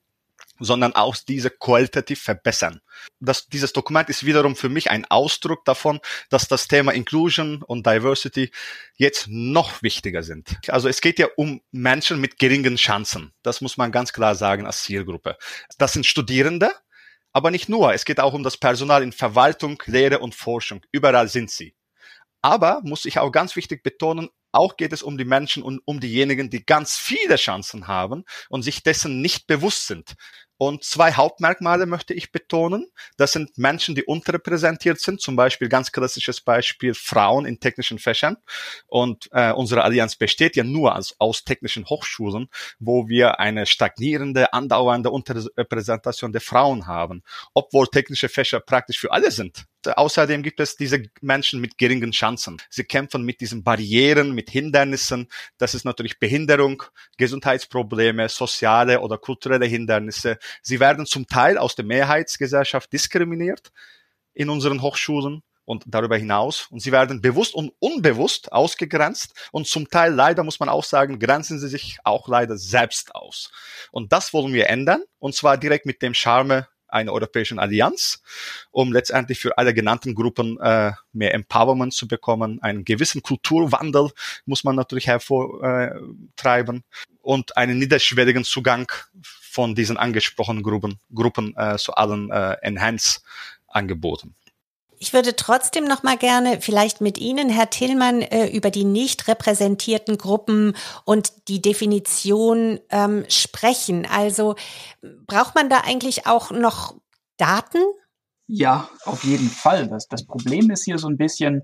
sondern 0.59 0.95
auch 0.95 1.17
diese 1.17 1.51
qualitativ 1.51 2.21
verbessern. 2.21 2.81
Das, 3.21 3.47
dieses 3.49 3.73
Dokument 3.73 4.09
ist 4.09 4.25
wiederum 4.27 4.57
für 4.57 4.69
mich 4.69 4.91
ein 4.91 5.05
Ausdruck 5.07 5.65
davon, 5.65 6.01
dass 6.31 6.49
das 6.49 6.69
Thema 6.69 6.93
Inclusion 6.93 7.63
und 7.63 7.87
Diversity 7.87 8.51
jetzt 8.97 9.27
noch 9.29 9.83
wichtiger 9.83 10.23
sind. 10.23 10.57
Also 10.69 10.89
es 10.89 11.01
geht 11.01 11.19
ja 11.19 11.29
um 11.37 11.61
Menschen 11.71 12.21
mit 12.21 12.39
geringen 12.39 12.77
Chancen. 12.77 13.33
Das 13.43 13.61
muss 13.61 13.77
man 13.77 13.93
ganz 13.93 14.13
klar 14.13 14.35
sagen 14.35 14.67
als 14.67 14.83
Zielgruppe. 14.83 15.37
Das 15.79 15.93
sind 15.93 16.07
Studierende, 16.07 16.73
aber 17.33 17.51
nicht 17.51 17.69
nur. 17.69 17.93
Es 17.95 18.05
geht 18.05 18.21
auch 18.21 18.35
um 18.35 18.43
das 18.43 18.57
Personal 18.57 19.03
in 19.03 19.13
Verwaltung, 19.13 19.83
Lehre 19.87 20.19
und 20.19 20.35
Forschung. 20.35 20.81
Überall 20.93 21.29
sind 21.29 21.51
sie. 21.51 21.75
Aber 22.41 22.81
muss 22.85 23.05
ich 23.05 23.19
auch 23.19 23.31
ganz 23.33 23.57
wichtig 23.57 23.83
betonen, 23.83 24.29
auch 24.53 24.77
geht 24.77 24.93
es 24.93 25.03
um 25.03 25.19
die 25.19 25.25
Menschen 25.25 25.63
und 25.63 25.81
um 25.85 26.01
diejenigen, 26.01 26.51
die 26.51 26.65
ganz 26.65 26.97
viele 26.97 27.37
Chancen 27.37 27.87
haben 27.87 28.25
und 28.49 28.63
sich 28.63 28.83
dessen 28.83 29.21
nicht 29.21 29.47
bewusst 29.47 29.87
sind. 29.87 30.15
Und 30.61 30.83
zwei 30.83 31.13
Hauptmerkmale 31.13 31.87
möchte 31.87 32.15
ich 32.15 32.33
betonen. 32.33 32.89
Das 33.17 33.31
sind 33.31 33.57
Menschen, 33.59 33.95
die 33.95 34.03
unterrepräsentiert 34.03 35.01
sind, 35.01 35.21
zum 35.21 35.37
Beispiel 35.37 35.69
ganz 35.69 35.93
klassisches 35.93 36.41
Beispiel 36.41 36.95
Frauen 36.95 37.47
in 37.47 37.61
technischen 37.61 38.01
Fächern. 38.01 38.37
Und 38.89 39.29
äh, 39.31 39.53
unsere 39.53 39.85
Allianz 39.85 40.17
besteht 40.17 40.57
ja 40.57 40.65
nur 40.65 40.97
aus, 40.97 41.15
aus 41.21 41.45
technischen 41.45 41.87
Hochschulen, 41.87 42.49
wo 42.81 43.09
wir 43.09 43.39
eine 43.39 43.67
stagnierende, 43.67 44.53
andauernde 44.53 45.11
Unterrepräsentation 45.11 46.33
der 46.33 46.41
Frauen 46.41 46.89
haben, 46.89 47.23
obwohl 47.55 47.87
technische 47.87 48.29
Fächer 48.29 48.59
praktisch 48.59 48.99
für 48.99 49.13
alle 49.13 49.31
sind. 49.31 49.65
Außerdem 49.97 50.43
gibt 50.43 50.61
es 50.61 50.77
diese 50.77 51.03
Menschen 51.21 51.61
mit 51.61 51.79
geringen 51.79 52.13
Chancen. 52.13 52.59
Sie 52.71 52.85
kämpfen 52.85 53.23
mit 53.23 53.41
diesen 53.41 53.63
Barrieren, 53.63 54.33
mit 54.33 54.51
Hindernissen. 54.51 55.29
Das 55.57 55.75
ist 55.75 55.85
natürlich 55.85 56.19
Behinderung, 56.19 56.83
Gesundheitsprobleme, 57.17 58.29
soziale 58.29 59.01
oder 59.01 59.19
kulturelle 59.19 59.67
Hindernisse. 59.67 60.39
Sie 60.63 60.81
werden 60.81 61.07
zum 61.07 61.27
Teil 61.27 61.59
aus 61.59 61.75
der 61.75 61.85
Mehrheitsgesellschaft 61.85 62.93
diskriminiert 62.93 63.73
in 64.35 64.51
unseren 64.51 64.83
Hochschulen 64.83 65.43
und 65.69 65.85
darüber 65.87 66.17
hinaus. 66.17 66.69
Und 66.71 66.81
sie 66.81 66.93
werden 66.93 67.21
bewusst 67.21 67.55
und 67.55 67.73
unbewusst 67.79 68.53
ausgegrenzt. 68.53 69.35
Und 69.53 69.67
zum 69.67 69.89
Teil 69.89 70.15
leider 70.15 70.43
muss 70.43 70.61
man 70.61 70.71
auch 70.71 70.85
sagen, 70.85 71.19
grenzen 71.19 71.59
sie 71.59 71.69
sich 71.69 71.99
auch 72.05 72.27
leider 72.27 72.57
selbst 72.57 73.15
aus. 73.15 73.51
Und 73.93 74.13
das 74.13 74.33
wollen 74.33 74.55
wir 74.55 74.69
ändern. 74.69 75.03
Und 75.19 75.35
zwar 75.35 75.59
direkt 75.59 75.85
mit 75.85 76.01
dem 76.01 76.15
Charme 76.15 76.67
einer 76.89 77.13
europäischen 77.13 77.59
Allianz, 77.59 78.23
um 78.71 78.93
letztendlich 78.93 79.39
für 79.39 79.59
alle 79.59 79.75
genannten 79.75 80.15
Gruppen 80.15 80.59
äh, 80.61 80.93
mehr 81.13 81.35
Empowerment 81.35 81.93
zu 81.93 82.09
bekommen. 82.09 82.63
Einen 82.63 82.85
gewissen 82.85 83.23
Kulturwandel 83.23 84.11
muss 84.47 84.65
man 84.65 84.77
natürlich 84.77 85.07
hervortreiben 85.07 86.85
und 87.23 87.57
einen 87.57 87.79
niederschwelligen 87.79 88.45
Zugang 88.45 88.91
von 89.23 89.75
diesen 89.75 89.97
angesprochenen 89.97 90.63
Gruppen, 90.63 90.99
Gruppen 91.15 91.55
äh, 91.57 91.77
zu 91.79 91.95
allen 91.95 92.31
äh, 92.31 92.57
Enhance-Angeboten. 92.63 94.35
Ich 95.01 95.13
würde 95.13 95.37
trotzdem 95.37 95.85
noch 95.85 96.03
mal 96.03 96.17
gerne 96.17 96.61
vielleicht 96.61 97.01
mit 97.01 97.19
Ihnen, 97.19 97.49
Herr 97.49 97.71
Tillmann, 97.71 98.23
äh, 98.23 98.49
über 98.49 98.71
die 98.71 98.85
nicht 98.85 99.29
repräsentierten 99.29 100.19
Gruppen 100.19 100.75
und 101.05 101.49
die 101.49 101.63
Definition 101.63 102.81
ähm, 102.91 103.25
sprechen. 103.29 104.07
Also 104.07 104.57
braucht 105.27 105.55
man 105.55 105.71
da 105.71 105.83
eigentlich 105.85 106.27
auch 106.27 106.51
noch 106.51 106.95
Daten? 107.37 107.79
Ja, 108.49 108.89
auf 109.05 109.25
jeden 109.25 109.49
Fall. 109.51 109.89
Das, 109.89 110.09
das 110.09 110.25
Problem 110.25 110.71
ist 110.71 110.85
hier 110.85 110.99
so 110.99 111.09
ein 111.09 111.17
bisschen, 111.17 111.63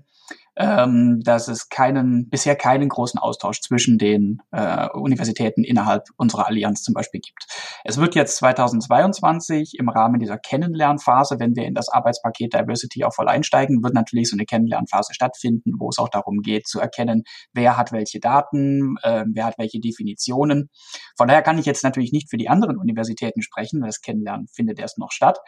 ähm, 0.57 1.21
dass 1.23 1.47
es 1.47 1.69
keinen, 1.69 2.29
bisher 2.29 2.55
keinen 2.55 2.89
großen 2.89 3.19
Austausch 3.19 3.61
zwischen 3.61 3.97
den 3.97 4.41
äh, 4.51 4.87
Universitäten 4.89 5.63
innerhalb 5.63 6.03
unserer 6.17 6.47
Allianz 6.47 6.81
zum 6.83 6.93
Beispiel 6.93 7.19
gibt. 7.19 7.45
Es 7.83 7.97
wird 7.97 8.15
jetzt 8.15 8.37
2022 8.37 9.77
im 9.77 9.89
Rahmen 9.89 10.19
dieser 10.19 10.37
Kennenlernphase, 10.37 11.39
wenn 11.39 11.55
wir 11.55 11.65
in 11.65 11.73
das 11.73 11.89
Arbeitspaket 11.89 12.53
Diversity 12.53 13.03
auch 13.03 13.13
voll 13.13 13.27
einsteigen, 13.27 13.83
wird 13.83 13.93
natürlich 13.93 14.29
so 14.29 14.35
eine 14.35 14.45
Kennenlernphase 14.45 15.13
stattfinden, 15.13 15.73
wo 15.77 15.89
es 15.89 15.97
auch 15.97 16.09
darum 16.09 16.41
geht 16.41 16.67
zu 16.67 16.79
erkennen, 16.79 17.23
wer 17.53 17.77
hat 17.77 17.91
welche 17.91 18.19
Daten, 18.19 18.95
äh, 19.03 19.25
wer 19.27 19.45
hat 19.45 19.57
welche 19.57 19.79
Definitionen. 19.79 20.69
Von 21.17 21.27
daher 21.27 21.41
kann 21.41 21.57
ich 21.57 21.65
jetzt 21.65 21.83
natürlich 21.83 22.11
nicht 22.11 22.29
für 22.29 22.37
die 22.37 22.49
anderen 22.49 22.77
Universitäten 22.77 23.41
sprechen, 23.41 23.81
das 23.81 24.01
Kennenlernen 24.01 24.47
findet 24.47 24.79
erst 24.79 24.97
noch 24.99 25.11
statt. 25.11 25.39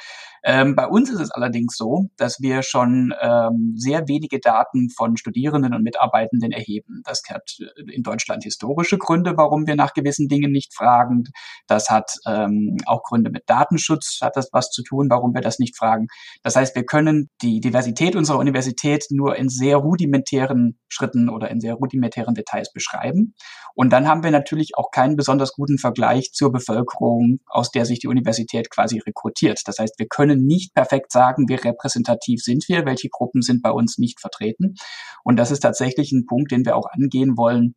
Ähm, 0.43 0.75
bei 0.75 0.87
uns 0.87 1.09
ist 1.09 1.19
es 1.19 1.31
allerdings 1.31 1.75
so, 1.77 2.07
dass 2.17 2.39
wir 2.41 2.61
schon 2.61 3.13
ähm, 3.21 3.73
sehr 3.75 4.07
wenige 4.07 4.39
Daten 4.39 4.89
von 4.97 5.15
Studierenden 5.17 5.73
und 5.73 5.83
Mitarbeitenden 5.83 6.51
erheben. 6.51 7.01
Das 7.05 7.21
hat 7.29 7.57
in 7.91 8.03
Deutschland 8.03 8.43
historische 8.43 8.97
Gründe, 8.97 9.37
warum 9.37 9.67
wir 9.67 9.75
nach 9.75 9.93
gewissen 9.93 10.27
Dingen 10.27 10.51
nicht 10.51 10.73
fragen. 10.75 11.25
Das 11.67 11.89
hat 11.89 12.11
ähm, 12.25 12.77
auch 12.85 13.03
Gründe 13.03 13.29
mit 13.29 13.43
Datenschutz, 13.47 14.19
hat 14.21 14.35
das 14.35 14.49
was 14.51 14.69
zu 14.71 14.83
tun, 14.83 15.07
warum 15.09 15.33
wir 15.33 15.41
das 15.41 15.59
nicht 15.59 15.77
fragen. 15.77 16.07
Das 16.43 16.55
heißt, 16.55 16.75
wir 16.75 16.85
können 16.85 17.29
die 17.41 17.59
Diversität 17.59 18.15
unserer 18.15 18.39
Universität 18.39 19.05
nur 19.09 19.35
in 19.35 19.49
sehr 19.49 19.77
rudimentären 19.77 20.79
Schritten 20.89 21.29
oder 21.29 21.49
in 21.49 21.59
sehr 21.59 21.75
rudimentären 21.75 22.33
Details 22.33 22.71
beschreiben. 22.73 23.35
Und 23.75 23.93
dann 23.93 24.07
haben 24.07 24.23
wir 24.23 24.31
natürlich 24.31 24.71
auch 24.75 24.89
keinen 24.91 25.15
besonders 25.15 25.53
guten 25.53 25.77
Vergleich 25.77 26.31
zur 26.33 26.51
Bevölkerung, 26.51 27.39
aus 27.45 27.69
der 27.69 27.85
sich 27.85 27.99
die 27.99 28.07
Universität 28.07 28.71
quasi 28.71 28.97
rekrutiert. 28.99 29.61
Das 29.65 29.77
heißt, 29.77 29.99
wir 29.99 30.07
können 30.07 30.45
nicht 30.45 30.73
perfekt 30.73 31.11
sagen, 31.11 31.47
wie 31.47 31.55
repräsentativ 31.55 32.41
sind 32.41 32.67
wir, 32.67 32.85
welche 32.85 33.09
Gruppen 33.09 33.41
sind 33.41 33.61
bei 33.61 33.71
uns 33.71 33.97
nicht 33.97 34.19
vertreten. 34.19 34.75
Und 35.23 35.37
das 35.37 35.51
ist 35.51 35.59
tatsächlich 35.59 36.11
ein 36.11 36.25
Punkt, 36.25 36.51
den 36.51 36.65
wir 36.65 36.75
auch 36.75 36.87
angehen 36.91 37.37
wollen, 37.37 37.75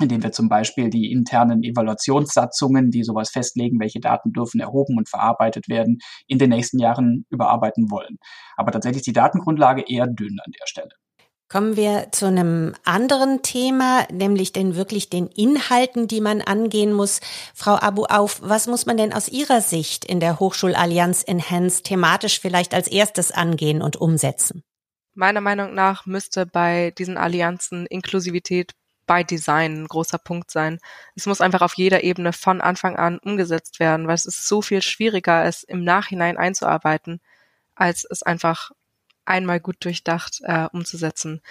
indem 0.00 0.22
wir 0.22 0.32
zum 0.32 0.48
Beispiel 0.48 0.90
die 0.90 1.10
internen 1.10 1.62
Evaluationssatzungen, 1.62 2.90
die 2.90 3.02
sowas 3.02 3.30
festlegen, 3.30 3.80
welche 3.80 4.00
Daten 4.00 4.32
dürfen 4.32 4.60
erhoben 4.60 4.96
und 4.96 5.08
verarbeitet 5.08 5.68
werden, 5.68 5.98
in 6.26 6.38
den 6.38 6.50
nächsten 6.50 6.78
Jahren 6.78 7.26
überarbeiten 7.30 7.90
wollen. 7.90 8.18
Aber 8.56 8.72
tatsächlich 8.72 9.00
ist 9.00 9.06
die 9.06 9.12
Datengrundlage 9.12 9.84
eher 9.86 10.06
dünn 10.06 10.38
an 10.44 10.52
der 10.52 10.66
Stelle. 10.66 10.90
Kommen 11.50 11.76
wir 11.76 12.08
zu 12.12 12.26
einem 12.26 12.74
anderen 12.84 13.40
Thema, 13.40 14.06
nämlich 14.12 14.52
den 14.52 14.76
wirklich 14.76 15.08
den 15.08 15.28
Inhalten, 15.28 16.06
die 16.06 16.20
man 16.20 16.42
angehen 16.42 16.92
muss. 16.92 17.22
Frau 17.54 17.74
Abu 17.76 18.04
Auf, 18.04 18.42
was 18.42 18.66
muss 18.66 18.84
man 18.84 18.98
denn 18.98 19.14
aus 19.14 19.30
Ihrer 19.30 19.62
Sicht 19.62 20.04
in 20.04 20.20
der 20.20 20.40
Hochschulallianz 20.40 21.24
Enhance 21.26 21.82
thematisch 21.82 22.38
vielleicht 22.38 22.74
als 22.74 22.86
erstes 22.86 23.32
angehen 23.32 23.80
und 23.80 23.96
umsetzen? 23.96 24.62
Meiner 25.18 25.40
Meinung 25.40 25.74
nach 25.74 26.06
müsste 26.06 26.46
bei 26.46 26.92
diesen 26.96 27.18
Allianzen 27.18 27.86
Inklusivität 27.86 28.76
bei 29.04 29.24
Design 29.24 29.82
ein 29.82 29.88
großer 29.88 30.18
Punkt 30.18 30.48
sein. 30.48 30.78
Es 31.16 31.26
muss 31.26 31.40
einfach 31.40 31.60
auf 31.60 31.74
jeder 31.74 32.04
Ebene 32.04 32.32
von 32.32 32.60
Anfang 32.60 32.94
an 32.94 33.18
umgesetzt 33.18 33.80
werden, 33.80 34.06
weil 34.06 34.14
es 34.14 34.26
ist 34.26 34.46
so 34.46 34.62
viel 34.62 34.80
schwieriger, 34.80 35.44
es 35.44 35.64
im 35.64 35.82
Nachhinein 35.82 36.36
einzuarbeiten, 36.36 37.20
als 37.74 38.06
es 38.08 38.22
einfach 38.22 38.70
einmal 39.24 39.58
gut 39.58 39.84
durchdacht 39.84 40.40
äh, 40.44 40.68
umzusetzen. 40.72 41.42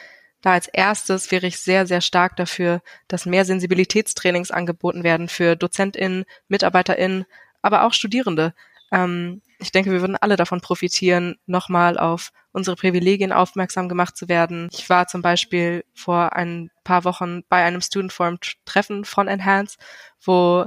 Da 0.42 0.54
als 0.54 0.70
erstes 0.70 1.30
wäre 1.32 1.48
ich 1.48 1.60
sehr, 1.60 1.86
sehr 1.86 2.00
stark 2.00 2.38
dafür, 2.38 2.82
dass 3.10 3.26
mehr 3.26 3.44
Sensibilitätstrainings 3.44 4.50
angeboten 4.50 5.04
werden 5.04 5.28
für 5.28 5.58
DozentInnen, 5.58 6.24
MitarbeiterInnen, 6.48 7.26
aber 7.62 7.84
auch 7.84 7.92
Studierende. 7.92 8.54
Ähm, 8.92 9.42
ich 9.60 9.72
denke, 9.72 9.92
wir 9.92 10.02
würden 10.02 10.18
alle 10.18 10.36
davon 10.36 10.62
profitieren, 10.62 11.36
nochmal 11.46 11.98
auf 11.98 12.32
unsere 12.52 12.76
Privilegien 12.76 13.32
aufmerksam 13.32 13.90
gemacht 13.90 14.16
zu 14.16 14.30
werden. 14.30 14.70
Ich 14.72 14.90
war 14.90 15.08
zum 15.08 15.22
Beispiel 15.22 15.84
vor 15.94 16.34
ein 16.34 16.70
paar 16.84 17.04
Wochen 17.04 17.44
bei 17.50 17.64
einem 17.64 17.82
Student 17.82 18.14
Forum 18.14 18.40
Treffen 18.66 19.04
von 19.04 19.28
Enhance, 19.28 19.78
wo 20.24 20.66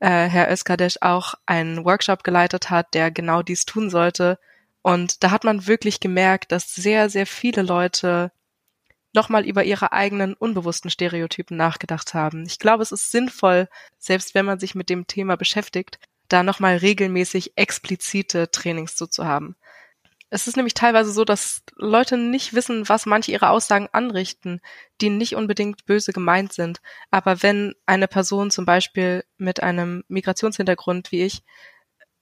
äh, 0.00 0.28
Herr 0.28 0.50
Özkadesh 0.50 0.98
auch 1.00 1.34
einen 1.46 1.84
Workshop 1.84 2.24
geleitet 2.24 2.70
hat, 2.70 2.94
der 2.94 3.10
genau 3.10 3.42
dies 3.42 3.66
tun 3.66 3.90
sollte. 3.90 4.38
Und 4.82 5.22
da 5.22 5.30
hat 5.30 5.44
man 5.44 5.66
wirklich 5.66 6.00
gemerkt, 6.00 6.52
dass 6.52 6.74
sehr, 6.74 7.10
sehr 7.10 7.26
viele 7.26 7.62
Leute 7.62 8.32
nochmal 9.12 9.44
über 9.44 9.64
ihre 9.64 9.92
eigenen 9.92 10.34
unbewussten 10.34 10.90
Stereotypen 10.90 11.56
nachgedacht 11.56 12.14
haben. 12.14 12.46
Ich 12.46 12.58
glaube, 12.58 12.82
es 12.82 12.92
ist 12.92 13.10
sinnvoll, 13.10 13.68
selbst 13.98 14.34
wenn 14.34 14.46
man 14.46 14.60
sich 14.60 14.74
mit 14.74 14.88
dem 14.88 15.06
Thema 15.06 15.36
beschäftigt, 15.36 15.98
da 16.32 16.42
nochmal 16.42 16.76
regelmäßig 16.76 17.52
explizite 17.56 18.50
Trainings 18.50 18.96
zu, 18.96 19.06
zu 19.06 19.26
haben. 19.26 19.56
Es 20.30 20.46
ist 20.46 20.56
nämlich 20.56 20.74
teilweise 20.74 21.12
so, 21.12 21.24
dass 21.24 21.62
Leute 21.74 22.16
nicht 22.16 22.54
wissen, 22.54 22.88
was 22.88 23.04
manche 23.04 23.32
ihre 23.32 23.50
Aussagen 23.50 23.88
anrichten, 23.90 24.60
die 25.00 25.10
nicht 25.10 25.34
unbedingt 25.34 25.86
böse 25.86 26.12
gemeint 26.12 26.52
sind. 26.52 26.80
Aber 27.10 27.42
wenn 27.42 27.74
eine 27.84 28.06
Person 28.06 28.52
zum 28.52 28.64
Beispiel 28.64 29.24
mit 29.38 29.60
einem 29.60 30.04
Migrationshintergrund 30.06 31.10
wie 31.10 31.24
ich 31.24 31.42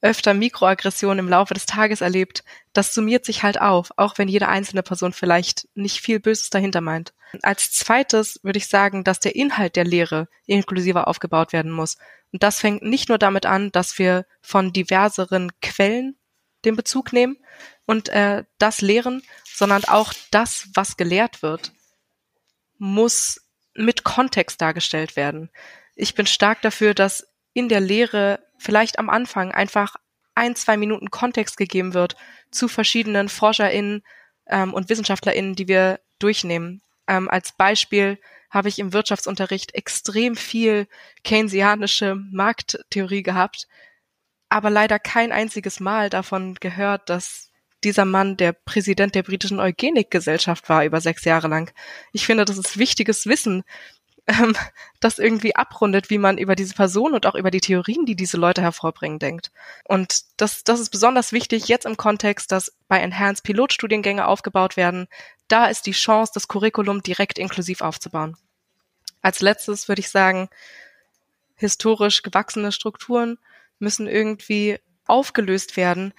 öfter 0.01 0.35
Mikroaggressionen 0.35 1.19
im 1.19 1.29
Laufe 1.29 1.55
des 1.55 1.67
Tages 1.67 2.01
erlebt, 2.01 2.45
das 2.73 2.95
summiert 2.95 3.25
sich 3.25 3.43
halt 3.43 3.61
auf, 3.61 3.91
auch 3.97 4.17
wenn 4.17 4.29
jede 4.29 4.49
einzelne 4.49 4.83
Person 4.83 5.13
vielleicht 5.13 5.69
nicht 5.75 6.01
viel 6.01 6.21
Böses 6.21 6.51
dahinter 6.51 6.81
meint. 6.81 7.13
Als 7.43 7.73
zweites 7.73 8.41
würde 8.43 8.59
ich 8.59 8.69
sagen, 8.69 9.05
dass 9.05 9.21
der 9.21 9.35
Inhalt 9.35 9.77
der 9.77 9.85
Lehre 9.85 10.29
inklusiver 10.47 11.09
aufgebaut 11.09 11.53
werden 11.53 11.73
muss. 11.73 11.97
Und 12.33 12.43
das 12.43 12.61
fängt 12.61 12.83
nicht 12.83 13.09
nur 13.09 13.19
damit 13.19 13.45
an, 13.45 13.73
dass 13.73 13.99
wir 13.99 14.27
von 14.41 14.73
diverseren 14.73 15.51
Quellen 15.61 16.17
den 16.65 16.77
Bezug 16.77 17.13
nehmen 17.13 17.37
und 17.87 18.09
äh, 18.09 18.45
das 18.59 18.81
lehren, 18.81 19.23
sondern 19.45 19.85
auch 19.85 20.13
das, 20.31 20.69
was 20.75 20.97
gelehrt 20.97 21.43
wird, 21.43 21.73
muss 22.79 23.41
mit 23.75 24.05
Kontext 24.05 24.61
dargestellt 24.61 25.17
werden. 25.17 25.51
Ich 25.95 26.15
bin 26.15 26.27
stark 26.27 26.63
dafür, 26.63 26.95
dass 26.95 27.27
in 27.53 27.69
der 27.69 27.81
Lehre 27.81 28.41
vielleicht 28.59 28.99
am 28.99 29.09
Anfang 29.09 29.53
einfach 29.53 29.97
ein, 30.35 30.55
zwei 30.55 30.77
Minuten 30.77 31.11
Kontext 31.11 31.57
gegeben 31.57 31.95
wird 31.95 32.17
zu 32.51 32.69
verschiedenen 32.69 33.29
ForscherInnen 33.29 34.03
ähm, 34.47 34.75
und 34.75 34.89
WissenschaftlerInnen, 34.89 35.55
die 35.55 35.69
wir 35.69 36.01
durchnehmen. 36.19 36.83
Ähm, 37.07 37.29
als 37.29 37.53
Beispiel 37.53 38.19
habe 38.51 38.69
ich 38.69 38.79
im 38.79 38.93
Wirtschaftsunterricht 38.93 39.75
extrem 39.75 40.37
viel 40.37 40.87
keynesianische 41.25 42.15
Markttheorie 42.15 43.23
gehabt, 43.23 43.67
aber 44.49 44.71
leider 44.71 44.99
kein 44.99 45.33
einziges 45.33 45.81
Mal 45.81 46.09
davon 46.09 46.55
gehört, 46.55 47.11
dass 47.11 47.51
dieser 47.85 48.05
Mann 48.05 48.37
der 48.37 48.53
Präsident 48.53 49.15
der 49.15 49.23
britischen 49.23 49.61
Eugenikgesellschaft 49.61 50.69
war 50.69 50.85
über 50.85 51.01
sechs 51.01 51.25
Jahre 51.25 51.49
lang. 51.49 51.73
Ich 52.13 52.27
finde, 52.27 52.45
das 52.45 52.59
ist 52.59 52.79
wichtiges 52.79 53.27
Wissen, 53.27 53.63
ähm, 54.29 54.55
das 55.01 55.19
irgendwie 55.19 55.57
abrundet, 55.57 56.11
wie 56.11 56.19
man 56.19 56.39
über 56.39 56.55
diese 56.55 56.75
Person 56.75 57.15
und 57.15 57.27
auch 57.27 57.35
über 57.35 57.51
die 57.51 57.61
Theorien, 57.61 58.05
die 58.05 58.15
diese 58.15 58.37
Leute 58.37 58.61
hervorbringen, 58.63 59.19
denkt. 59.19 59.51
Und 59.85 60.25
das, 60.37 60.65
das 60.65 60.81
ist 60.81 60.91
besonders 60.91 61.33
wichtig 61.33 61.67
jetzt 61.69 61.87
im 61.87 61.97
Kontext, 61.97 62.53
dass 62.53 62.77
bei 62.89 63.01
Enhanced 63.01 63.43
Pilotstudiengänge 63.45 64.27
aufgebaut 64.27 64.77
werden. 64.77 65.09
Da 65.49 65.67
ist 65.67 65.87
die 65.87 65.93
Chance, 65.93 66.33
das 66.35 66.47
Curriculum 66.47 67.03
direkt 67.03 67.39
inklusiv 67.39 67.81
aufzubauen. 67.81 68.37
Als 69.23 69.41
letztes 69.41 69.89
würde 69.89 70.01
ich 70.01 70.11
sagen, 70.11 70.49
historisch 71.57 72.23
gewachsene 72.23 72.71
Strukturen 72.71 73.39
müssen 73.79 74.07
irgendwie 74.07 74.79
aufgelöst 75.07 75.77
werden. 75.77 76.13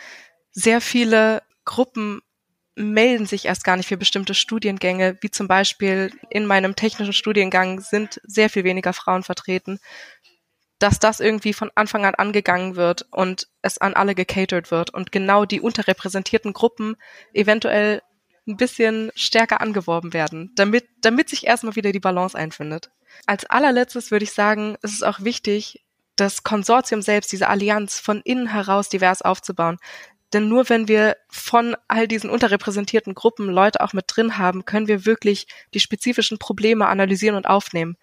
Sehr 0.52 0.82
viele 0.82 1.44
Gruppen 1.64 2.22
melden 2.76 3.26
sich 3.26 3.46
erst 3.46 3.64
gar 3.64 3.78
nicht 3.78 3.88
für 3.88 3.98
bestimmte 3.98 4.34
Studiengänge, 4.34 5.18
wie 5.22 5.32
zum 5.32 5.48
Beispiel 5.48 6.12
in 6.30 6.46
meinem 6.46 6.76
technischen 6.76 7.14
Studiengang 7.14 7.82
sind 7.82 8.22
sehr 8.24 8.50
viel 8.50 8.64
weniger 8.64 8.94
Frauen 8.94 9.24
vertreten, 9.24 9.80
dass 10.80 10.98
das 10.98 11.20
irgendwie 11.20 11.54
von 11.54 11.72
Anfang 11.76 12.06
an 12.06 12.16
angegangen 12.16 12.76
wird 12.78 13.06
und 13.12 13.48
es 13.62 13.78
an 13.80 13.94
alle 13.94 14.16
gecatert 14.16 14.72
wird 14.72 14.94
und 14.94 15.12
genau 15.12 15.46
die 15.46 15.60
unterrepräsentierten 15.60 16.54
Gruppen 16.54 16.96
eventuell 17.34 18.02
ein 18.48 18.58
bisschen 18.58 19.12
stärker 19.14 19.62
angeworben 19.62 20.14
werden, 20.14 20.52
damit, 20.56 20.88
damit 21.02 21.30
sich 21.30 21.46
erstmal 21.46 21.76
wieder 21.76 21.92
die 21.92 22.00
Balance 22.00 22.38
einfindet. 22.38 22.90
Als 23.26 23.46
allerletztes 23.46 24.10
würde 24.10 24.24
ich 24.24 24.32
sagen, 24.32 24.78
es 24.82 24.94
ist 24.94 25.04
auch 25.04 25.20
wichtig, 25.22 25.84
das 26.16 26.44
Konsortium 26.44 27.02
selbst, 27.02 27.32
diese 27.32 27.48
Allianz 27.48 28.00
von 28.00 28.22
innen 28.24 28.48
heraus 28.48 28.90
divers 28.90 29.22
aufzubauen. 29.22 29.78
Denn 30.34 30.48
nur 30.48 30.70
wenn 30.70 30.88
wir 30.88 31.18
von 31.30 31.76
all 31.88 32.08
diesen 32.08 32.30
unterrepräsentierten 32.30 33.16
Gruppen 33.16 33.50
Leute 33.50 33.82
auch 33.82 33.94
mit 33.94 34.06
drin 34.08 34.38
haben, 34.38 34.66
können 34.66 34.88
wir 34.88 35.06
wirklich 35.06 35.48
die 35.74 35.80
spezifischen 35.80 36.38
Probleme 36.38 36.88
analysieren 36.88 37.36
und 37.36 37.48
aufnehmen. 37.48 37.98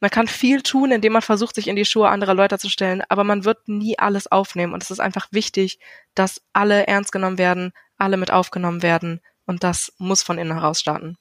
Man 0.00 0.10
kann 0.10 0.28
viel 0.28 0.62
tun, 0.62 0.92
indem 0.92 1.12
man 1.12 1.22
versucht, 1.22 1.54
sich 1.54 1.68
in 1.68 1.76
die 1.76 1.84
Schuhe 1.84 2.08
anderer 2.08 2.34
Leute 2.34 2.58
zu 2.58 2.70
stellen, 2.70 3.02
aber 3.08 3.22
man 3.22 3.44
wird 3.44 3.68
nie 3.68 3.98
alles 3.98 4.30
aufnehmen. 4.32 4.72
Und 4.72 4.82
es 4.82 4.90
ist 4.90 5.00
einfach 5.00 5.28
wichtig, 5.30 5.78
dass 6.14 6.42
alle 6.54 6.86
ernst 6.86 7.12
genommen 7.12 7.38
werden, 7.38 7.72
alle 7.98 8.16
mit 8.16 8.30
aufgenommen 8.30 8.82
werden. 8.82 9.20
Und 9.46 9.62
das 9.62 9.92
muss 9.98 10.22
von 10.22 10.38
innen 10.38 10.54
heraus 10.54 10.80
starten. 10.80 11.18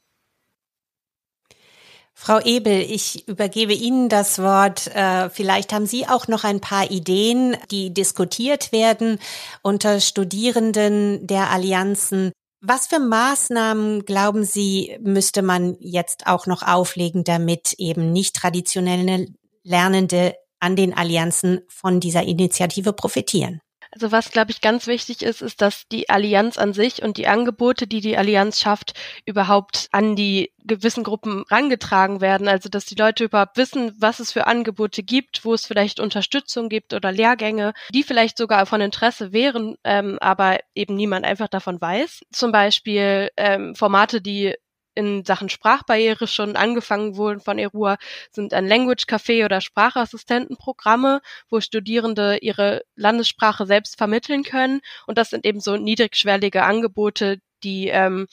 Frau 2.22 2.42
Ebel, 2.42 2.82
ich 2.82 3.30
übergebe 3.30 3.72
Ihnen 3.74 4.10
das 4.10 4.40
Wort. 4.40 4.88
Äh, 4.94 5.30
vielleicht 5.30 5.72
haben 5.72 5.86
Sie 5.86 6.06
auch 6.06 6.28
noch 6.28 6.44
ein 6.44 6.60
paar 6.60 6.92
Ideen, 6.92 7.56
die 7.72 7.94
diskutiert 7.94 8.74
werden 8.74 9.20
unter 9.62 10.02
Studierenden 10.02 11.26
der 11.26 11.50
Allianzen. 11.50 12.34
Was 12.60 12.88
für 12.88 13.00
Maßnahmen, 13.00 14.04
glauben 14.04 14.44
Sie, 14.44 14.98
müsste 15.00 15.42
man 15.42 15.78
jetzt 15.80 16.28
auch 16.28 16.46
noch 16.46 16.62
auflegen, 16.62 17.24
damit 17.24 17.74
eben 17.78 18.12
nicht 18.12 18.36
traditionelle 18.36 19.28
Lernende 19.64 20.36
an 20.60 20.76
den 20.76 20.94
Allianzen 20.94 21.62
von 21.70 22.02
dieser 22.02 22.24
Initiative 22.24 22.92
profitieren? 22.92 23.62
Also 23.92 24.12
was, 24.12 24.32
glaube 24.32 24.52
ich, 24.52 24.62
ganz 24.62 24.86
wichtig 24.88 25.24
ist, 25.24 25.42
ist, 25.42 25.62
dass 25.62 25.88
die 25.88 26.10
Allianz 26.10 26.58
an 26.58 26.74
sich 26.74 27.02
und 27.02 27.18
die 27.18 27.28
Angebote, 27.28 27.88
die 27.88 28.02
die 28.02 28.18
Allianz 28.18 28.60
schafft, 28.60 28.94
überhaupt 29.26 29.88
an 29.92 30.16
die 30.16 30.52
gewissen 30.64 31.04
Gruppen 31.04 31.44
rangetragen 31.50 32.22
werden. 32.22 32.48
Also 32.48 32.70
dass 32.70 32.86
die 32.86 32.96
Leute 32.96 33.24
überhaupt 33.24 33.58
wissen, 33.58 33.96
was 34.00 34.20
es 34.20 34.32
für 34.32 34.46
Angebote 34.46 35.02
gibt, 35.02 35.44
wo 35.44 35.54
es 35.54 35.66
vielleicht 35.66 36.00
Unterstützung 36.00 36.70
gibt 36.70 36.94
oder 36.94 37.12
Lehrgänge, 37.12 37.74
die 37.94 38.04
vielleicht 38.04 38.38
sogar 38.38 38.66
von 38.68 38.82
Interesse 38.82 39.34
wären, 39.34 39.76
ähm, 39.84 40.18
aber 40.22 40.60
eben 40.76 40.96
niemand 40.96 41.26
einfach 41.26 41.48
davon 41.48 41.82
weiß. 41.82 42.22
Zum 42.32 42.52
Beispiel 42.52 43.30
ähm, 43.38 43.74
Formate, 43.74 44.22
die 44.22 44.54
in 45.00 45.24
Sachen 45.24 45.48
Sprachbarriere 45.48 46.28
schon 46.28 46.58
angefangen 46.58 47.16
wurden 47.16 47.40
von 47.40 47.58
ERUA, 47.58 47.98
sind 48.32 48.54
ein 48.54 48.68
Language 48.68 49.06
Café 49.06 49.46
oder 49.46 49.62
Sprachassistentenprogramme, 49.62 51.22
wo 51.50 51.62
Studierende 51.62 52.38
ihre 52.42 52.84
Landessprache 52.96 53.66
selbst 53.66 53.98
vermitteln 53.98 54.44
können. 54.44 54.82
Und 55.08 55.18
das 55.18 55.30
sind 55.30 55.46
eben 55.46 55.62
so 55.62 55.78
niedrigschwellige 55.78 56.64
Angebote, 56.64 57.40
die 57.64 57.88
ähm, 57.88 58.28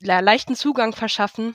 leichten 0.00 0.56
Zugang 0.56 0.92
verschaffen 0.94 1.54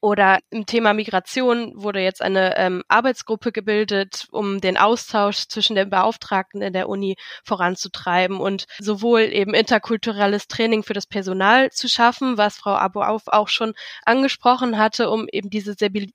oder 0.00 0.38
im 0.50 0.66
Thema 0.66 0.94
Migration 0.94 1.72
wurde 1.74 2.00
jetzt 2.00 2.22
eine 2.22 2.56
ähm, 2.56 2.82
Arbeitsgruppe 2.88 3.52
gebildet, 3.52 4.26
um 4.30 4.60
den 4.60 4.76
Austausch 4.76 5.48
zwischen 5.48 5.76
den 5.76 5.90
Beauftragten 5.90 6.62
in 6.62 6.72
der 6.72 6.88
Uni 6.88 7.16
voranzutreiben 7.44 8.40
und 8.40 8.66
sowohl 8.78 9.22
eben 9.22 9.54
interkulturelles 9.54 10.48
Training 10.48 10.82
für 10.82 10.94
das 10.94 11.06
Personal 11.06 11.70
zu 11.70 11.88
schaffen, 11.88 12.38
was 12.38 12.58
Frau 12.58 12.74
Aboauf 12.74 13.22
auch 13.26 13.48
schon 13.48 13.74
angesprochen 14.04 14.78
hatte, 14.78 15.10
um 15.10 15.26
eben 15.30 15.50
diese 15.50 15.74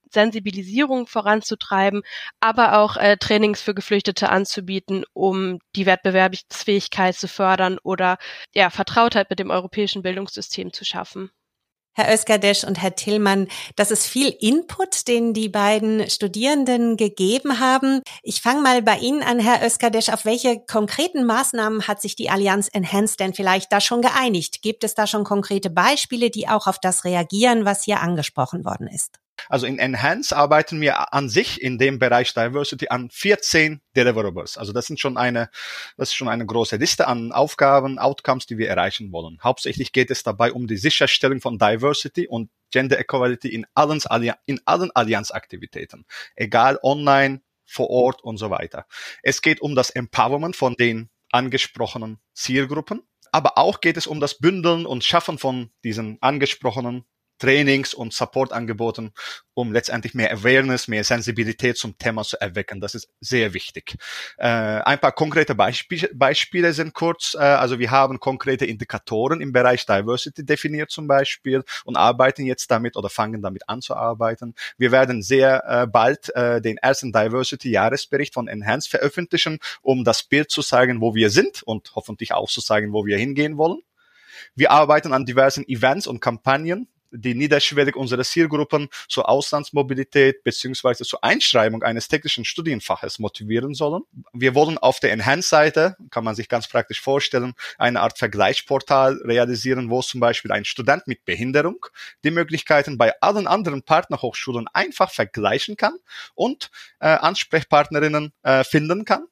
Sensibilisierung 0.10 1.08
voranzutreiben, 1.08 2.02
aber 2.40 2.80
auch 2.80 2.98
äh, 2.98 3.18
Trainings 3.18 3.62
für 3.62 3.74
Geflüchtete 3.74 4.30
anzubieten, 4.30 5.06
um 5.14 5.60
die 5.76 5.86
Wettbewerbsfähigkeit 5.86 7.16
zu 7.16 7.28
fördern 7.28 7.78
oder 7.84 8.18
ja, 8.54 8.70
Vertrautheit 8.70 9.30
mit 9.30 9.40
dem 9.40 9.52
europäischen 9.52 10.02
Bildungssystem 10.02 10.74
zu 10.74 10.86
schaffen. 10.86 11.32
Herr 11.96 12.14
Özkadesch 12.14 12.66
und 12.66 12.82
Herr 12.82 12.94
Tillmann, 12.94 13.48
das 13.78 13.90
ist 13.90 14.06
viel 14.06 14.36
Input, 14.40 15.08
den 15.08 15.34
die 15.34 15.48
beiden 15.48 16.10
Studierenden 16.10 16.98
gegeben 16.98 17.60
haben. 17.60 18.02
Ich 18.22 18.42
fange 18.42 18.62
mal 18.62 18.82
bei 18.82 18.98
Ihnen 18.98 19.24
an, 19.24 19.40
Herr 19.40 19.66
Özkadesch. 19.66 20.10
Auf 20.10 20.26
welche 20.26 20.60
konkreten 20.60 21.24
Maßnahmen 21.24 21.88
hat 21.88 22.02
sich 22.02 22.18
die 22.18 22.30
Allianz 22.30 22.68
Enhanced 22.68 23.22
denn 23.22 23.34
vielleicht 23.34 23.72
da 23.72 23.80
schon 23.80 24.02
geeinigt? 24.02 24.62
Gibt 24.62 24.84
es 24.84 24.94
da 24.94 25.08
schon 25.08 25.24
konkrete 25.24 25.70
Beispiele, 25.70 26.30
die 26.30 26.50
auch 26.50 26.68
auf 26.68 26.80
das 26.82 27.06
reagieren, 27.06 27.64
was 27.64 27.86
hier 27.86 28.02
angesprochen 28.02 28.66
worden 28.66 28.88
ist? 28.88 29.18
Also 29.50 29.66
in 29.66 29.80
Enhance 29.80 30.36
arbeiten 30.36 30.82
wir 30.82 31.14
an 31.14 31.30
sich 31.30 31.62
in 31.62 31.78
dem 31.78 32.00
Bereich 32.00 32.34
Diversity 32.34 32.88
an 32.90 33.10
14 33.12 33.82
Deliverables. 33.96 34.58
Also 34.58 34.74
das 34.74 34.88
sind 34.88 35.00
schon 35.00 35.18
eine, 35.18 35.50
das 35.98 36.10
ist 36.10 36.16
schon 36.16 36.30
eine 36.30 36.46
große 36.46 36.78
Liste 36.78 37.08
an 37.08 37.32
Aufgaben, 37.32 38.00
Outcomes, 38.00 38.46
die 38.46 38.58
wir 38.58 38.70
erreichen 38.70 39.12
wollen. 39.12 39.40
Hauptsächlich 39.44 39.92
geht 39.92 40.12
es 40.12 40.24
dabei 40.24 40.52
um 40.52 40.68
die 40.68 40.78
Sicherstellung 40.78 41.42
von 41.42 41.58
Diversity 41.58 42.28
und 42.28 42.50
Gender 42.72 43.00
Equality 43.00 43.50
in 43.50 43.66
allen, 43.74 44.02
in 44.46 44.60
allen 44.66 44.92
Allianzaktivitäten. 44.92 46.06
Egal 46.36 46.80
online, 46.82 47.42
vor 47.66 47.90
Ort 47.90 48.24
und 48.24 48.38
so 48.38 48.50
weiter. 48.50 48.86
Es 49.24 49.42
geht 49.42 49.62
um 49.62 49.76
das 49.76 49.90
Empowerment 49.90 50.56
von 50.56 50.76
den 50.76 51.10
angesprochenen 51.32 52.20
Zielgruppen. 52.34 53.02
Aber 53.32 53.58
auch 53.58 53.82
geht 53.82 53.98
es 53.98 54.08
um 54.08 54.20
das 54.20 54.38
Bündeln 54.38 54.86
und 54.86 55.04
Schaffen 55.04 55.38
von 55.38 55.72
diesen 55.84 56.18
angesprochenen 56.22 57.06
Trainings 57.40 57.94
und 57.94 58.14
Support 58.14 58.54
angeboten, 58.54 59.12
um 59.54 59.72
letztendlich 59.72 60.14
mehr 60.14 60.32
Awareness, 60.32 60.88
mehr 60.88 61.04
Sensibilität 61.04 61.78
zum 61.78 61.98
Thema 61.98 62.24
zu 62.24 62.40
erwecken. 62.40 62.80
Das 62.82 62.96
ist 62.96 63.10
sehr 63.20 63.54
wichtig. 63.54 63.96
Äh, 64.38 64.48
ein 64.48 65.00
paar 65.00 65.12
konkrete 65.14 65.56
Beispiele, 65.56 66.10
Beispiele 66.14 66.74
sind 66.74 66.94
kurz. 66.94 67.36
Äh, 67.36 67.40
also 67.40 67.80
wir 67.80 67.92
haben 67.92 68.20
konkrete 68.20 68.66
Indikatoren 68.66 69.42
im 69.42 69.52
Bereich 69.52 69.86
Diversity 69.86 70.46
definiert 70.46 70.92
zum 70.92 71.08
Beispiel 71.08 71.64
und 71.84 71.96
arbeiten 71.96 72.46
jetzt 72.46 72.70
damit 72.72 72.96
oder 72.98 73.10
fangen 73.10 73.42
damit 73.42 73.68
an 73.70 73.82
zu 73.82 73.96
arbeiten. 73.96 74.56
Wir 74.78 74.92
werden 74.92 75.22
sehr 75.22 75.64
äh, 75.68 75.88
bald 75.88 76.34
äh, 76.36 76.62
den 76.62 76.78
ersten 76.78 77.12
Diversity-Jahresbericht 77.12 78.34
von 78.34 78.48
Enhance 78.48 78.90
veröffentlichen, 78.90 79.60
um 79.82 80.04
das 80.04 80.24
Bild 80.24 80.52
zu 80.52 80.62
zeigen, 80.62 81.02
wo 81.02 81.16
wir 81.16 81.30
sind 81.30 81.64
und 81.64 81.94
hoffentlich 81.96 82.34
auch 82.34 82.50
zu 82.50 82.62
zeigen, 82.62 82.94
wo 82.94 83.06
wir 83.06 83.18
hingehen 83.18 83.58
wollen. 83.58 83.80
Wir 84.56 84.72
arbeiten 84.72 85.14
an 85.14 85.26
diversen 85.26 85.68
Events 85.68 86.08
und 86.08 86.20
Kampagnen, 86.20 86.88
die 87.16 87.36
niederschwellig 87.36 87.96
unsere 87.96 88.24
Zielgruppen 88.24 88.90
zur 89.08 89.30
Auslandsmobilität 89.30 90.44
beziehungsweise 90.44 91.04
zur 91.04 91.24
Einschreibung 91.24 91.84
eines 91.84 92.08
technischen 92.08 92.46
Studienfaches 92.46 93.20
motivieren 93.20 93.74
sollen. 93.74 94.04
Wir 94.34 94.56
wollen 94.56 94.78
auf 94.78 95.00
der 95.00 95.12
Enhance-Seite, 95.12 95.98
kann 96.10 96.24
man 96.24 96.36
sich 96.36 96.50
ganz 96.50 96.68
praktisch 96.68 97.02
vorstellen, 97.02 97.54
eine 97.78 98.02
Art 98.02 98.18
Vergleichsportal 98.18 99.22
realisieren, 99.24 99.90
wo 99.90 100.02
zum 100.02 100.20
Beispiel 100.20 100.52
ein 100.52 100.66
Student 100.66 101.08
mit 101.08 101.26
Behinderung 101.26 101.86
die 102.24 102.32
Möglichkeiten 102.32 102.98
bei 102.98 103.14
allen 103.22 103.48
anderen 103.48 103.84
Partnerhochschulen 103.84 104.68
einfach 104.74 105.12
vergleichen 105.12 105.78
kann 105.78 105.98
und 106.34 106.70
äh, 107.00 107.08
Ansprechpartnerinnen 107.08 108.34
äh, 108.44 108.64
finden 108.64 109.06
kann 109.06 109.28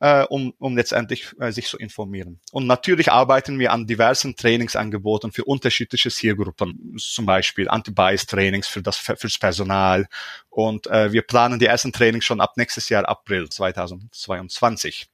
äh, 0.00 0.24
um, 0.24 0.54
um 0.58 0.76
letztendlich 0.76 1.34
äh, 1.38 1.52
sich 1.52 1.68
zu 1.68 1.78
informieren. 1.78 2.40
Und 2.52 2.66
natürlich 2.66 3.12
arbeiten 3.12 3.58
wir 3.58 3.72
an 3.72 3.86
diversen 3.86 4.34
Trainingsangeboten 4.34 5.30
für 5.30 5.44
unterschiedliche 5.44 6.10
Zielgruppen, 6.10 6.96
zum 6.98 7.26
Beispiel 7.26 7.68
Anti-Bias-Trainings 7.68 8.66
für 8.66 8.82
das, 8.82 8.96
fürs 8.96 9.38
Personal. 9.38 10.06
Und 10.48 10.86
äh, 10.86 11.12
wir 11.12 11.22
planen 11.22 11.58
die 11.58 11.66
ersten 11.66 11.92
Trainings 11.92 12.24
schon 12.24 12.40
ab 12.40 12.56
nächstes 12.56 12.88
Jahr 12.88 13.08
April 13.08 13.48
2022. 13.48 15.06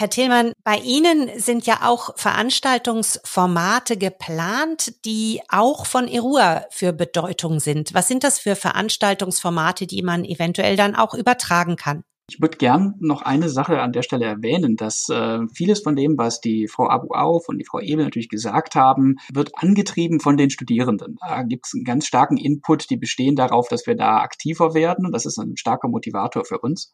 Herr 0.00 0.10
Tillmann, 0.10 0.52
bei 0.62 0.76
Ihnen 0.76 1.40
sind 1.40 1.66
ja 1.66 1.80
auch 1.82 2.16
Veranstaltungsformate 2.16 3.96
geplant, 3.96 5.04
die 5.04 5.40
auch 5.48 5.86
von 5.86 6.06
ERUA 6.06 6.66
für 6.70 6.92
Bedeutung 6.92 7.58
sind. 7.58 7.94
Was 7.94 8.06
sind 8.06 8.22
das 8.22 8.38
für 8.38 8.54
Veranstaltungsformate, 8.54 9.88
die 9.88 10.02
man 10.02 10.24
eventuell 10.24 10.76
dann 10.76 10.94
auch 10.94 11.14
übertragen 11.14 11.74
kann? 11.74 12.04
Ich 12.30 12.42
würde 12.42 12.58
gern 12.58 12.94
noch 13.00 13.22
eine 13.22 13.48
Sache 13.48 13.80
an 13.80 13.92
der 13.92 14.02
Stelle 14.02 14.26
erwähnen, 14.26 14.76
dass 14.76 15.08
äh, 15.08 15.38
vieles 15.54 15.80
von 15.80 15.96
dem, 15.96 16.18
was 16.18 16.42
die 16.42 16.68
Frau 16.68 16.90
Abu 16.90 17.14
Auf 17.14 17.48
und 17.48 17.56
die 17.56 17.64
Frau 17.64 17.80
Ebel 17.80 18.04
natürlich 18.04 18.28
gesagt 18.28 18.74
haben, 18.74 19.16
wird 19.32 19.52
angetrieben 19.54 20.20
von 20.20 20.36
den 20.36 20.50
Studierenden. 20.50 21.16
Da 21.26 21.42
gibt 21.42 21.66
es 21.66 21.72
einen 21.74 21.84
ganz 21.84 22.06
starken 22.06 22.36
Input, 22.36 22.90
die 22.90 22.98
bestehen 22.98 23.34
darauf, 23.34 23.68
dass 23.68 23.86
wir 23.86 23.96
da 23.96 24.18
aktiver 24.18 24.74
werden 24.74 25.06
und 25.06 25.12
das 25.12 25.24
ist 25.24 25.38
ein 25.38 25.56
starker 25.56 25.88
Motivator 25.88 26.44
für 26.44 26.58
uns. 26.58 26.92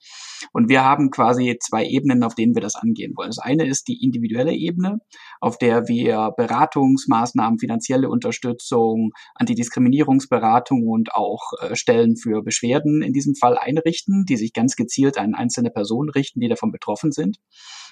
Und 0.52 0.68
wir 0.68 0.84
haben 0.84 1.10
quasi 1.10 1.58
zwei 1.60 1.84
Ebenen, 1.84 2.22
auf 2.22 2.36
denen 2.36 2.54
wir 2.54 2.62
das 2.62 2.76
angehen 2.76 3.14
wollen. 3.16 3.30
Das 3.30 3.40
eine 3.40 3.66
ist 3.66 3.88
die 3.88 4.04
individuelle 4.04 4.52
Ebene, 4.52 4.98
auf 5.40 5.58
der 5.58 5.88
wir 5.88 6.30
Beratungsmaßnahmen, 6.36 7.58
finanzielle 7.58 8.08
Unterstützung, 8.08 9.10
Antidiskriminierungsberatung 9.34 10.86
und 10.86 11.12
auch 11.12 11.42
äh, 11.60 11.74
Stellen 11.74 12.16
für 12.16 12.42
Beschwerden 12.42 13.02
in 13.02 13.12
diesem 13.12 13.34
Fall 13.34 13.58
einrichten, 13.58 14.26
die 14.28 14.36
sich 14.36 14.52
ganz 14.52 14.76
gezielt 14.76 15.18
an 15.24 15.34
einzelne 15.34 15.70
Personen 15.70 16.10
richten, 16.10 16.40
die 16.40 16.48
davon 16.48 16.70
betroffen 16.70 17.12
sind. 17.12 17.38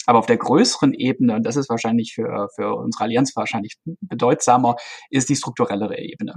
Aber 0.07 0.18
auf 0.18 0.27
der 0.27 0.37
größeren 0.37 0.95
Ebene, 0.95 1.37
und 1.37 1.45
das 1.45 1.57
ist 1.57 1.68
wahrscheinlich 1.68 2.12
für, 2.14 2.49
für 2.57 2.75
unsere 2.75 3.05
Allianz 3.05 3.37
wahrscheinlich 3.37 3.77
bedeutsamer, 4.01 4.77
ist 5.11 5.29
die 5.29 5.37
strukturellere 5.37 5.99
Ebene. 5.99 6.35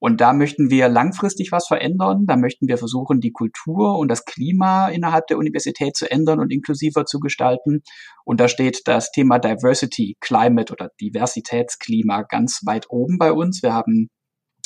Und 0.00 0.20
da 0.20 0.32
möchten 0.32 0.70
wir 0.70 0.88
langfristig 0.88 1.52
was 1.52 1.68
verändern. 1.68 2.24
Da 2.26 2.36
möchten 2.36 2.66
wir 2.66 2.78
versuchen, 2.78 3.20
die 3.20 3.32
Kultur 3.32 3.98
und 3.98 4.08
das 4.10 4.24
Klima 4.24 4.88
innerhalb 4.88 5.26
der 5.28 5.38
Universität 5.38 5.96
zu 5.96 6.10
ändern 6.10 6.40
und 6.40 6.52
inklusiver 6.52 7.04
zu 7.04 7.20
gestalten. 7.20 7.82
Und 8.24 8.40
da 8.40 8.48
steht 8.48 8.82
das 8.86 9.12
Thema 9.12 9.38
Diversity, 9.38 10.16
Climate 10.20 10.72
oder 10.72 10.90
Diversitätsklima 11.00 12.22
ganz 12.22 12.62
weit 12.64 12.86
oben 12.88 13.18
bei 13.18 13.32
uns. 13.32 13.62
Wir 13.62 13.72
haben 13.72 14.08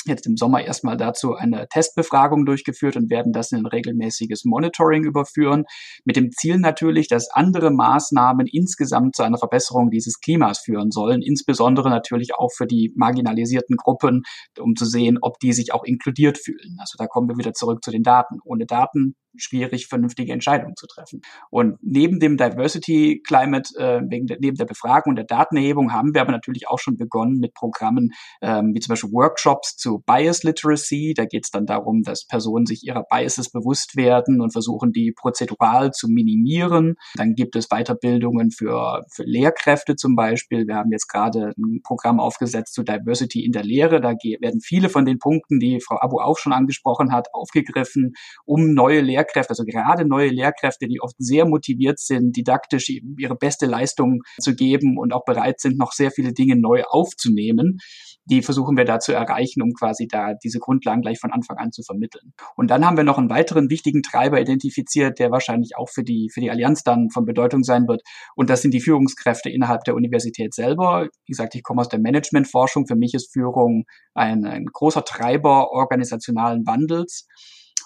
jetzt 0.05 0.25
im 0.25 0.37
Sommer 0.37 0.63
erstmal 0.63 0.97
dazu 0.97 1.35
eine 1.35 1.67
Testbefragung 1.67 2.45
durchgeführt 2.45 2.95
und 2.95 3.09
werden 3.09 3.33
das 3.33 3.51
in 3.51 3.59
ein 3.59 3.65
regelmäßiges 3.65 4.45
Monitoring 4.45 5.03
überführen, 5.03 5.65
mit 6.05 6.15
dem 6.15 6.31
Ziel 6.31 6.57
natürlich, 6.57 7.07
dass 7.07 7.29
andere 7.31 7.71
Maßnahmen 7.71 8.47
insgesamt 8.47 9.15
zu 9.15 9.23
einer 9.23 9.37
Verbesserung 9.37 9.89
dieses 9.89 10.19
Klimas 10.19 10.59
führen 10.59 10.91
sollen, 10.91 11.21
insbesondere 11.21 11.89
natürlich 11.89 12.35
auch 12.35 12.51
für 12.55 12.67
die 12.67 12.91
marginalisierten 12.95 13.77
Gruppen, 13.77 14.23
um 14.59 14.75
zu 14.75 14.85
sehen, 14.85 15.17
ob 15.21 15.39
die 15.39 15.53
sich 15.53 15.73
auch 15.73 15.83
inkludiert 15.83 16.37
fühlen. 16.37 16.77
Also 16.79 16.95
da 16.97 17.07
kommen 17.07 17.29
wir 17.29 17.37
wieder 17.37 17.53
zurück 17.53 17.83
zu 17.83 17.91
den 17.91 18.03
Daten. 18.03 18.39
Ohne 18.43 18.65
Daten 18.65 19.15
schwierig, 19.37 19.87
vernünftige 19.87 20.33
Entscheidungen 20.33 20.75
zu 20.75 20.87
treffen. 20.87 21.21
Und 21.49 21.77
neben 21.81 22.19
dem 22.19 22.37
Diversity 22.37 23.21
Climate, 23.25 23.73
äh, 23.77 24.01
wegen 24.09 24.27
der, 24.27 24.37
neben 24.39 24.57
der 24.57 24.65
Befragung 24.65 25.11
und 25.11 25.15
der 25.15 25.25
Datenerhebung 25.25 25.93
haben 25.93 26.13
wir 26.13 26.21
aber 26.21 26.31
natürlich 26.31 26.67
auch 26.67 26.79
schon 26.79 26.97
begonnen 26.97 27.39
mit 27.39 27.53
Programmen 27.53 28.11
ähm, 28.41 28.73
wie 28.73 28.79
zum 28.79 28.93
Beispiel 28.93 29.11
Workshops 29.11 29.77
zu 29.77 29.90
Bias 29.99 30.43
Literacy. 30.43 31.13
Da 31.15 31.25
geht 31.25 31.45
es 31.45 31.51
dann 31.51 31.65
darum, 31.65 32.03
dass 32.03 32.25
Personen 32.25 32.65
sich 32.65 32.83
ihrer 32.83 33.03
Biases 33.09 33.51
bewusst 33.51 33.95
werden 33.95 34.41
und 34.41 34.51
versuchen, 34.51 34.91
die 34.91 35.11
prozedural 35.11 35.91
zu 35.91 36.07
minimieren. 36.07 36.95
Dann 37.15 37.35
gibt 37.35 37.55
es 37.55 37.67
Weiterbildungen 37.69 38.51
für, 38.51 39.03
für 39.11 39.23
Lehrkräfte 39.23 39.95
zum 39.95 40.15
Beispiel. 40.15 40.67
Wir 40.67 40.75
haben 40.75 40.91
jetzt 40.91 41.07
gerade 41.07 41.53
ein 41.57 41.81
Programm 41.83 42.19
aufgesetzt 42.19 42.73
zu 42.73 42.83
Diversity 42.83 43.43
in 43.45 43.51
der 43.51 43.63
Lehre. 43.63 44.01
Da 44.01 44.11
werden 44.11 44.61
viele 44.61 44.89
von 44.89 45.05
den 45.05 45.19
Punkten, 45.19 45.59
die 45.59 45.79
Frau 45.81 45.97
Abu 45.99 46.19
auch 46.19 46.37
schon 46.37 46.53
angesprochen 46.53 47.11
hat, 47.11 47.27
aufgegriffen, 47.33 48.13
um 48.45 48.73
neue 48.73 49.01
Lehrkräfte, 49.01 49.51
also 49.51 49.63
gerade 49.63 50.05
neue 50.05 50.29
Lehrkräfte, 50.29 50.87
die 50.87 51.01
oft 51.01 51.15
sehr 51.17 51.45
motiviert 51.45 51.99
sind, 51.99 52.35
didaktisch 52.35 52.89
ihre 52.89 53.35
beste 53.35 53.65
Leistung 53.65 54.21
zu 54.39 54.55
geben 54.55 54.97
und 54.97 55.13
auch 55.13 55.25
bereit 55.25 55.59
sind, 55.59 55.77
noch 55.77 55.91
sehr 55.91 56.11
viele 56.11 56.33
Dinge 56.33 56.55
neu 56.55 56.83
aufzunehmen, 56.83 57.79
die 58.25 58.41
versuchen 58.41 58.77
wir 58.77 58.85
da 58.85 58.99
zu 58.99 59.13
erreichen, 59.13 59.61
um 59.61 59.73
quasi 59.73 60.07
da 60.07 60.33
diese 60.43 60.59
Grundlagen 60.59 61.01
gleich 61.01 61.19
von 61.19 61.31
Anfang 61.31 61.57
an 61.57 61.71
zu 61.71 61.83
vermittellen. 61.83 62.33
Und 62.55 62.69
dann 62.69 62.85
haben 62.85 62.97
wir 62.97 63.03
noch 63.03 63.17
einen 63.17 63.29
weiteren 63.29 63.69
wichtigen 63.69 64.03
Treiber 64.03 64.39
identifiziert, 64.39 65.19
der 65.19 65.31
wahrscheinlich 65.31 65.77
auch 65.77 65.89
für 65.89 66.03
die, 66.03 66.29
für 66.33 66.41
die 66.41 66.51
Allianz 66.51 66.83
dann 66.83 67.09
von 67.09 67.25
Bedeutung 67.25 67.63
sein 67.63 67.87
wird. 67.87 68.01
Und 68.35 68.49
das 68.49 68.61
sind 68.61 68.73
die 68.73 68.81
Führungskräfte 68.81 69.49
innerhalb 69.49 69.83
der 69.83 69.95
Universität 69.95 70.53
selber. 70.53 71.07
Wie 71.25 71.31
gesagt, 71.31 71.55
ich 71.55 71.63
komme 71.63 71.81
aus 71.81 71.89
der 71.89 71.99
Managementforschung. 71.99 72.87
Für 72.87 72.95
mich 72.95 73.13
ist 73.13 73.33
Führung 73.33 73.85
ein, 74.13 74.45
ein 74.45 74.65
großer 74.65 75.03
Treiber 75.03 75.71
organisationalen 75.71 76.65
Wandels. 76.65 77.27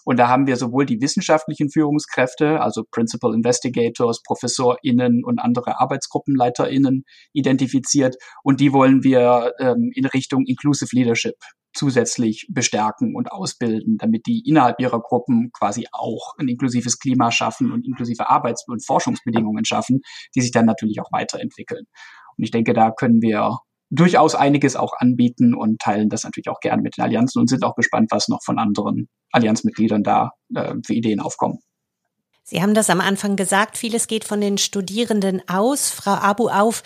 Und 0.06 0.18
da 0.18 0.30
haben 0.30 0.48
wir 0.48 0.56
sowohl 0.56 0.86
die 0.86 1.02
wissenschaftlichen 1.02 1.70
Führungskräfte, 1.70 2.62
also 2.62 2.84
Principal 2.89 3.34
Investigators, 3.34 4.22
ProfessorInnen 4.24 5.24
und 5.26 5.39
andere 5.39 5.80
ArbeitsgruppenleiterInnen 5.82 7.04
identifiziert. 7.34 8.15
Und 8.44 8.60
die 8.62 8.72
wollen 8.72 9.04
wir 9.04 9.54
ähm, 9.60 9.91
in 9.94 10.06
Richtung 10.06 10.46
Inclusive 10.46 10.96
Leadership 10.96 11.36
zusätzlich 11.74 12.48
bestärken 12.50 13.15
und 13.15 13.32
ausbilden, 13.32 13.98
damit 13.98 14.28
die 14.28 14.44
innerhalb 14.48 14.80
ihrer 14.80 15.02
Gruppen 15.02 15.52
quasi 15.52 15.88
auch 15.91 16.34
ein 16.38 16.48
inklusives 16.48 17.00
Klima 17.00 17.32
schaffen 17.32 17.72
und 17.72 17.86
inklusive 17.86 18.30
Arbeits- 18.30 18.65
und 18.68 18.86
Forschungsbedingungen 18.86 19.65
schaffen, 19.65 20.02
die 20.36 20.41
sich 20.41 20.52
dann 20.52 20.65
natürlich 20.65 21.02
auch 21.02 21.12
weiterentwickeln. 21.12 21.86
Und 22.38 22.44
ich 22.44 22.52
denke, 22.52 22.74
da 22.74 22.91
können 22.91 23.22
wir 23.22 23.58
durchaus 23.89 24.36
einiges 24.36 24.76
auch 24.76 24.93
anbieten 24.98 25.54
und 25.54 25.80
teilen 25.80 26.10
das 26.10 26.24
natürlich 26.24 26.50
auch 26.50 26.60
gern 26.60 26.82
mit 26.82 26.98
den 26.98 27.04
Allianzen 27.04 27.39
und 27.39 27.50
sind 27.50 27.63
auch 27.63 27.76
gespannt, 27.76 28.08
was 28.12 28.28
noch 28.28 28.43
von 28.43 28.60
anderen 28.60 29.08
Allianzmitgliedern 29.32 30.04
da 30.04 30.32
äh, 30.54 30.76
für 30.86 30.93
Ideen 30.93 31.19
aufkommen. 31.19 31.60
Sie 32.48 32.62
haben 32.62 32.76
das 32.76 32.91
am 32.91 33.02
Anfang 33.02 33.36
gesagt, 33.36 33.76
vieles 33.76 34.06
geht 34.06 34.24
von 34.24 34.39
den 34.39 34.60
Studierenden 34.60 35.41
aus. 35.50 35.89
Frau 35.89 36.12
Abu 36.12 36.48
auf, 36.48 36.84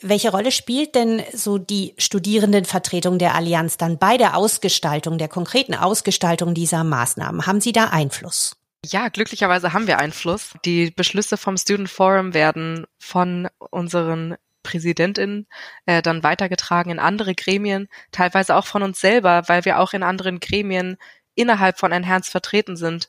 welche 0.00 0.30
Rolle 0.30 0.50
spielt 0.50 0.94
denn 0.94 1.22
so 1.34 1.58
die 1.58 1.92
Studierendenvertretung 1.98 3.18
der 3.18 3.34
Allianz 3.34 3.76
dann 3.76 3.98
bei 3.98 4.16
der 4.16 4.38
Ausgestaltung, 4.38 5.18
der 5.18 5.28
konkreten 5.28 5.74
Ausgestaltung 5.74 6.54
dieser 6.54 6.82
Maßnahmen? 6.82 7.44
Haben 7.44 7.60
Sie 7.60 7.72
da 7.72 7.88
Einfluss? 7.88 8.56
Ja, 8.86 9.10
glücklicherweise 9.10 9.74
haben 9.74 9.86
wir 9.86 9.98
Einfluss. 9.98 10.54
Die 10.64 10.90
Beschlüsse 10.90 11.36
vom 11.36 11.58
Student 11.58 11.90
Forum 11.90 12.32
werden 12.32 12.86
von 12.98 13.48
unseren 13.70 14.36
Präsidentin 14.62 15.46
äh, 15.86 16.02
dann 16.02 16.22
weitergetragen 16.22 16.90
in 16.90 16.98
andere 16.98 17.34
Gremien, 17.34 17.88
teilweise 18.10 18.56
auch 18.56 18.66
von 18.66 18.82
uns 18.82 19.00
selber, 19.00 19.44
weil 19.48 19.64
wir 19.64 19.78
auch 19.78 19.92
in 19.92 20.02
anderen 20.02 20.40
Gremien 20.40 20.96
innerhalb 21.34 21.78
von 21.78 21.92
Enhanced 21.92 22.30
vertreten 22.30 22.76
sind. 22.76 23.08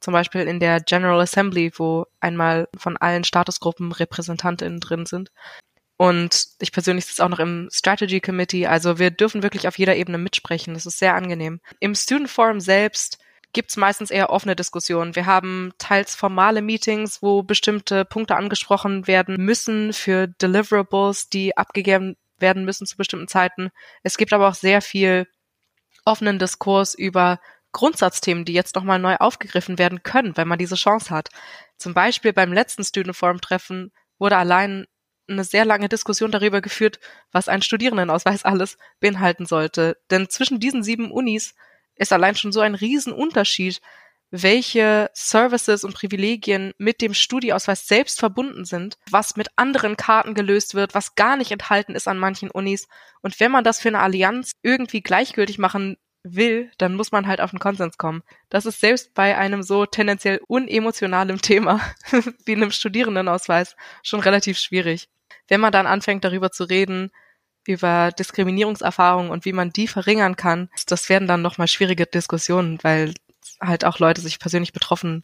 Zum 0.00 0.12
Beispiel 0.12 0.42
in 0.42 0.60
der 0.60 0.80
General 0.80 1.20
Assembly, 1.20 1.72
wo 1.76 2.06
einmal 2.20 2.68
von 2.76 2.96
allen 2.96 3.24
Statusgruppen 3.24 3.92
Repräsentantinnen 3.92 4.80
drin 4.80 5.06
sind. 5.06 5.30
Und 5.96 6.50
ich 6.60 6.70
persönlich 6.70 7.06
sitze 7.06 7.24
auch 7.24 7.28
noch 7.28 7.40
im 7.40 7.68
Strategy 7.72 8.20
Committee. 8.20 8.68
Also 8.68 9.00
wir 9.00 9.10
dürfen 9.10 9.42
wirklich 9.42 9.66
auf 9.66 9.78
jeder 9.78 9.96
Ebene 9.96 10.16
mitsprechen. 10.16 10.74
Das 10.74 10.86
ist 10.86 11.00
sehr 11.00 11.16
angenehm. 11.16 11.60
Im 11.80 11.96
Student 11.96 12.30
Forum 12.30 12.60
selbst 12.60 13.18
gibt 13.52 13.70
es 13.70 13.76
meistens 13.76 14.10
eher 14.10 14.30
offene 14.30 14.56
Diskussionen. 14.56 15.16
Wir 15.16 15.26
haben 15.26 15.72
teils 15.78 16.14
formale 16.14 16.62
Meetings, 16.62 17.22
wo 17.22 17.42
bestimmte 17.42 18.04
Punkte 18.04 18.36
angesprochen 18.36 19.06
werden 19.06 19.36
müssen 19.36 19.92
für 19.92 20.26
Deliverables, 20.26 21.28
die 21.28 21.56
abgegeben 21.56 22.16
werden 22.38 22.64
müssen 22.64 22.86
zu 22.86 22.96
bestimmten 22.96 23.28
Zeiten. 23.28 23.70
Es 24.02 24.16
gibt 24.16 24.32
aber 24.32 24.48
auch 24.48 24.54
sehr 24.54 24.82
viel 24.82 25.26
offenen 26.04 26.38
Diskurs 26.38 26.94
über 26.94 27.40
Grundsatzthemen, 27.72 28.44
die 28.44 28.54
jetzt 28.54 28.74
nochmal 28.76 28.98
neu 28.98 29.16
aufgegriffen 29.16 29.78
werden 29.78 30.02
können, 30.02 30.36
wenn 30.36 30.48
man 30.48 30.58
diese 30.58 30.76
Chance 30.76 31.10
hat. 31.10 31.28
Zum 31.76 31.94
Beispiel 31.94 32.32
beim 32.32 32.52
letzten 32.52 32.84
Student 32.84 33.16
Forum 33.16 33.40
Treffen 33.40 33.92
wurde 34.18 34.36
allein 34.36 34.86
eine 35.28 35.44
sehr 35.44 35.64
lange 35.64 35.88
Diskussion 35.88 36.30
darüber 36.30 36.60
geführt, 36.60 36.98
was 37.32 37.48
ein 37.48 37.60
Studierendenausweis 37.60 38.44
alles 38.44 38.78
beinhalten 39.00 39.44
sollte. 39.44 39.98
Denn 40.10 40.30
zwischen 40.30 40.60
diesen 40.60 40.82
sieben 40.82 41.10
Unis 41.10 41.54
ist 41.98 42.12
allein 42.12 42.34
schon 42.34 42.52
so 42.52 42.60
ein 42.60 42.74
Riesenunterschied, 42.74 43.80
welche 44.30 45.10
Services 45.14 45.84
und 45.84 45.94
Privilegien 45.94 46.72
mit 46.78 47.00
dem 47.00 47.14
Studieausweis 47.14 47.86
selbst 47.86 48.18
verbunden 48.18 48.64
sind, 48.64 48.98
was 49.10 49.36
mit 49.36 49.48
anderen 49.56 49.96
Karten 49.96 50.34
gelöst 50.34 50.74
wird, 50.74 50.94
was 50.94 51.14
gar 51.14 51.36
nicht 51.36 51.50
enthalten 51.50 51.94
ist 51.94 52.08
an 52.08 52.18
manchen 52.18 52.50
Unis. 52.50 52.88
Und 53.22 53.40
wenn 53.40 53.50
man 53.50 53.64
das 53.64 53.80
für 53.80 53.88
eine 53.88 54.00
Allianz 54.00 54.52
irgendwie 54.62 55.00
gleichgültig 55.00 55.58
machen 55.58 55.96
will, 56.22 56.70
dann 56.78 56.94
muss 56.94 57.12
man 57.12 57.26
halt 57.26 57.40
auf 57.40 57.52
einen 57.52 57.60
Konsens 57.60 57.96
kommen. 57.96 58.22
Das 58.50 58.66
ist 58.66 58.80
selbst 58.80 59.14
bei 59.14 59.36
einem 59.38 59.62
so 59.62 59.86
tendenziell 59.86 60.40
unemotionalen 60.46 61.40
Thema 61.40 61.80
wie 62.44 62.54
einem 62.54 62.70
Studierendenausweis 62.70 63.76
schon 64.02 64.20
relativ 64.20 64.58
schwierig. 64.58 65.08
Wenn 65.46 65.60
man 65.60 65.72
dann 65.72 65.86
anfängt 65.86 66.24
darüber 66.24 66.50
zu 66.50 66.64
reden, 66.64 67.10
über 67.68 68.12
Diskriminierungserfahrungen 68.12 69.30
und 69.30 69.44
wie 69.44 69.52
man 69.52 69.70
die 69.70 69.86
verringern 69.86 70.36
kann, 70.36 70.70
das 70.86 71.10
werden 71.10 71.28
dann 71.28 71.42
nochmal 71.42 71.68
schwierige 71.68 72.06
Diskussionen, 72.06 72.78
weil 72.82 73.12
halt 73.60 73.84
auch 73.84 73.98
Leute 73.98 74.22
sich 74.22 74.38
persönlich 74.38 74.72
betroffen 74.72 75.22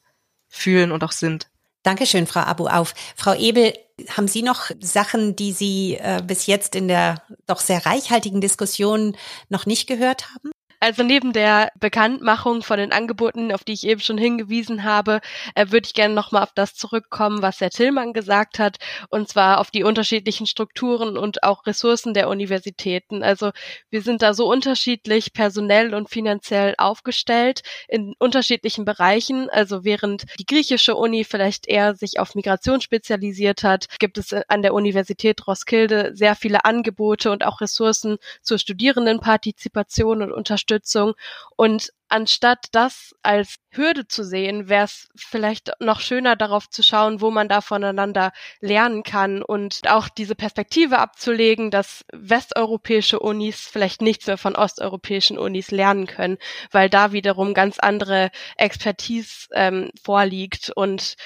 fühlen 0.48 0.92
und 0.92 1.02
auch 1.02 1.12
sind. 1.12 1.48
Dankeschön, 1.82 2.26
Frau 2.26 2.40
Abu 2.40 2.66
auf. 2.66 2.94
Frau 3.16 3.34
Ebel, 3.34 3.72
haben 4.10 4.28
Sie 4.28 4.42
noch 4.42 4.70
Sachen, 4.80 5.36
die 5.36 5.52
Sie 5.52 5.96
äh, 5.96 6.22
bis 6.26 6.46
jetzt 6.46 6.74
in 6.74 6.88
der 6.88 7.22
doch 7.46 7.60
sehr 7.60 7.86
reichhaltigen 7.86 8.40
Diskussion 8.40 9.16
noch 9.48 9.64
nicht 9.64 9.86
gehört 9.86 10.28
haben? 10.34 10.53
Also 10.84 11.02
neben 11.02 11.32
der 11.32 11.72
Bekanntmachung 11.80 12.62
von 12.62 12.76
den 12.76 12.92
Angeboten, 12.92 13.52
auf 13.52 13.64
die 13.64 13.72
ich 13.72 13.86
eben 13.86 14.02
schon 14.02 14.18
hingewiesen 14.18 14.84
habe, 14.84 15.22
äh, 15.54 15.70
würde 15.70 15.86
ich 15.86 15.94
gerne 15.94 16.12
nochmal 16.12 16.42
auf 16.42 16.52
das 16.54 16.74
zurückkommen, 16.74 17.40
was 17.40 17.62
Herr 17.62 17.70
Tillmann 17.70 18.12
gesagt 18.12 18.58
hat, 18.58 18.76
und 19.08 19.26
zwar 19.26 19.60
auf 19.60 19.70
die 19.70 19.82
unterschiedlichen 19.82 20.46
Strukturen 20.46 21.16
und 21.16 21.42
auch 21.42 21.64
Ressourcen 21.64 22.12
der 22.12 22.28
Universitäten. 22.28 23.22
Also 23.22 23.52
wir 23.88 24.02
sind 24.02 24.20
da 24.20 24.34
so 24.34 24.46
unterschiedlich 24.46 25.32
personell 25.32 25.94
und 25.94 26.10
finanziell 26.10 26.74
aufgestellt 26.76 27.62
in 27.88 28.12
unterschiedlichen 28.18 28.84
Bereichen. 28.84 29.48
Also 29.48 29.84
während 29.84 30.24
die 30.38 30.44
griechische 30.44 30.96
Uni 30.96 31.24
vielleicht 31.24 31.66
eher 31.66 31.94
sich 31.94 32.20
auf 32.20 32.34
Migration 32.34 32.82
spezialisiert 32.82 33.64
hat, 33.64 33.86
gibt 34.00 34.18
es 34.18 34.34
an 34.34 34.60
der 34.60 34.74
Universität 34.74 35.46
Roskilde 35.46 36.10
sehr 36.12 36.36
viele 36.36 36.66
Angebote 36.66 37.30
und 37.30 37.42
auch 37.46 37.62
Ressourcen 37.62 38.18
zur 38.42 38.58
Studierendenpartizipation 38.58 40.20
und 40.20 40.30
Unterstützung 40.30 40.73
Unterstützung. 40.74 41.14
Und 41.56 41.90
anstatt 42.08 42.66
das 42.72 43.14
als 43.22 43.56
Hürde 43.70 44.06
zu 44.06 44.24
sehen, 44.24 44.68
wäre 44.68 44.84
es 44.84 45.08
vielleicht 45.16 45.72
noch 45.80 46.00
schöner 46.00 46.36
darauf 46.36 46.68
zu 46.68 46.82
schauen, 46.82 47.20
wo 47.20 47.30
man 47.30 47.48
da 47.48 47.60
voneinander 47.60 48.32
lernen 48.60 49.02
kann 49.02 49.42
und 49.42 49.80
auch 49.88 50.08
diese 50.08 50.34
Perspektive 50.34 50.98
abzulegen, 50.98 51.70
dass 51.70 52.04
westeuropäische 52.12 53.18
Unis 53.18 53.68
vielleicht 53.70 54.02
nichts 54.02 54.26
mehr 54.26 54.38
von 54.38 54.56
osteuropäischen 54.56 55.38
Unis 55.38 55.70
lernen 55.70 56.06
können, 56.06 56.38
weil 56.70 56.90
da 56.90 57.12
wiederum 57.12 57.54
ganz 57.54 57.78
andere 57.78 58.30
Expertise 58.56 59.48
ähm, 59.52 59.90
vorliegt 60.02 60.70
und 60.74 61.16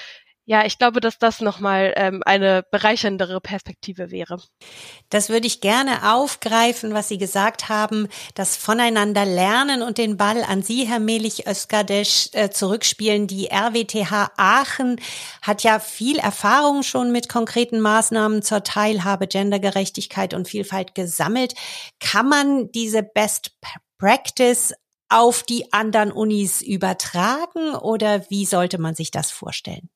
ja, 0.49 0.65
ich 0.65 0.79
glaube, 0.79 0.99
dass 0.99 1.19
das 1.19 1.41
nochmal 1.41 1.93
ähm, 1.95 2.23
eine 2.25 2.63
bereicherndere 2.71 3.39
Perspektive 3.39 4.09
wäre. 4.09 4.41
Das 5.09 5.29
würde 5.29 5.45
ich 5.45 5.61
gerne 5.61 6.11
aufgreifen, 6.11 6.91
was 6.91 7.07
Sie 7.07 7.19
gesagt 7.19 7.69
haben, 7.69 8.07
das 8.33 8.57
Voneinander 8.57 9.25
lernen 9.25 9.83
und 9.83 9.99
den 9.99 10.17
Ball 10.17 10.43
an 10.43 10.63
Sie, 10.63 10.87
Herr 10.87 10.97
Melich-Özkadesch, 10.97 12.29
äh, 12.31 12.49
zurückspielen. 12.49 13.27
Die 13.27 13.51
RWTH 13.51 14.31
Aachen 14.37 14.99
hat 15.43 15.61
ja 15.61 15.77
viel 15.77 16.17
Erfahrung 16.17 16.81
schon 16.81 17.11
mit 17.11 17.29
konkreten 17.29 17.79
Maßnahmen 17.79 18.41
zur 18.41 18.63
Teilhabe, 18.63 19.27
Gendergerechtigkeit 19.27 20.33
und 20.33 20.47
Vielfalt 20.47 20.95
gesammelt. 20.95 21.53
Kann 21.99 22.27
man 22.27 22.71
diese 22.71 23.03
Best 23.03 23.51
Practice 23.99 24.73
auf 25.09 25.43
die 25.43 25.71
anderen 25.73 26.11
Unis 26.11 26.63
übertragen 26.63 27.75
oder 27.75 28.27
wie 28.31 28.47
sollte 28.47 28.79
man 28.79 28.95
sich 28.95 29.11
das 29.11 29.29
vorstellen? 29.29 29.91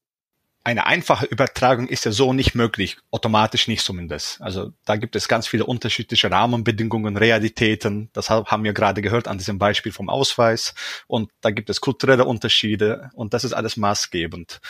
Eine 0.64 0.86
einfache 0.86 1.26
Übertragung 1.26 1.88
ist 1.88 2.06
ja 2.06 2.12
so 2.12 2.32
nicht 2.32 2.56
möglich, 2.56 2.98
automatisch 3.12 3.68
nicht 3.68 3.84
zumindest. 3.84 4.42
Also 4.42 4.72
da 4.86 4.96
gibt 4.96 5.16
es 5.16 5.28
ganz 5.28 5.48
viele 5.48 5.66
unterschiedliche 5.66 6.32
Rahmenbedingungen, 6.32 7.18
Realitäten. 7.18 8.10
Das 8.14 8.30
haben 8.30 8.64
wir 8.64 8.74
gerade 8.74 9.02
gehört 9.02 9.28
an 9.28 9.38
diesem 9.38 9.60
Beispiel 9.60 9.92
vom 9.92 10.10
Ausweis. 10.10 10.74
Und 11.08 11.30
da 11.42 11.52
gibt 11.52 11.70
es 11.70 11.82
kulturelle 11.82 12.26
Unterschiede 12.26 13.10
und 13.14 13.34
das 13.34 13.44
ist 13.44 13.54
alles 13.54 13.76
maßgebend. 13.76 14.62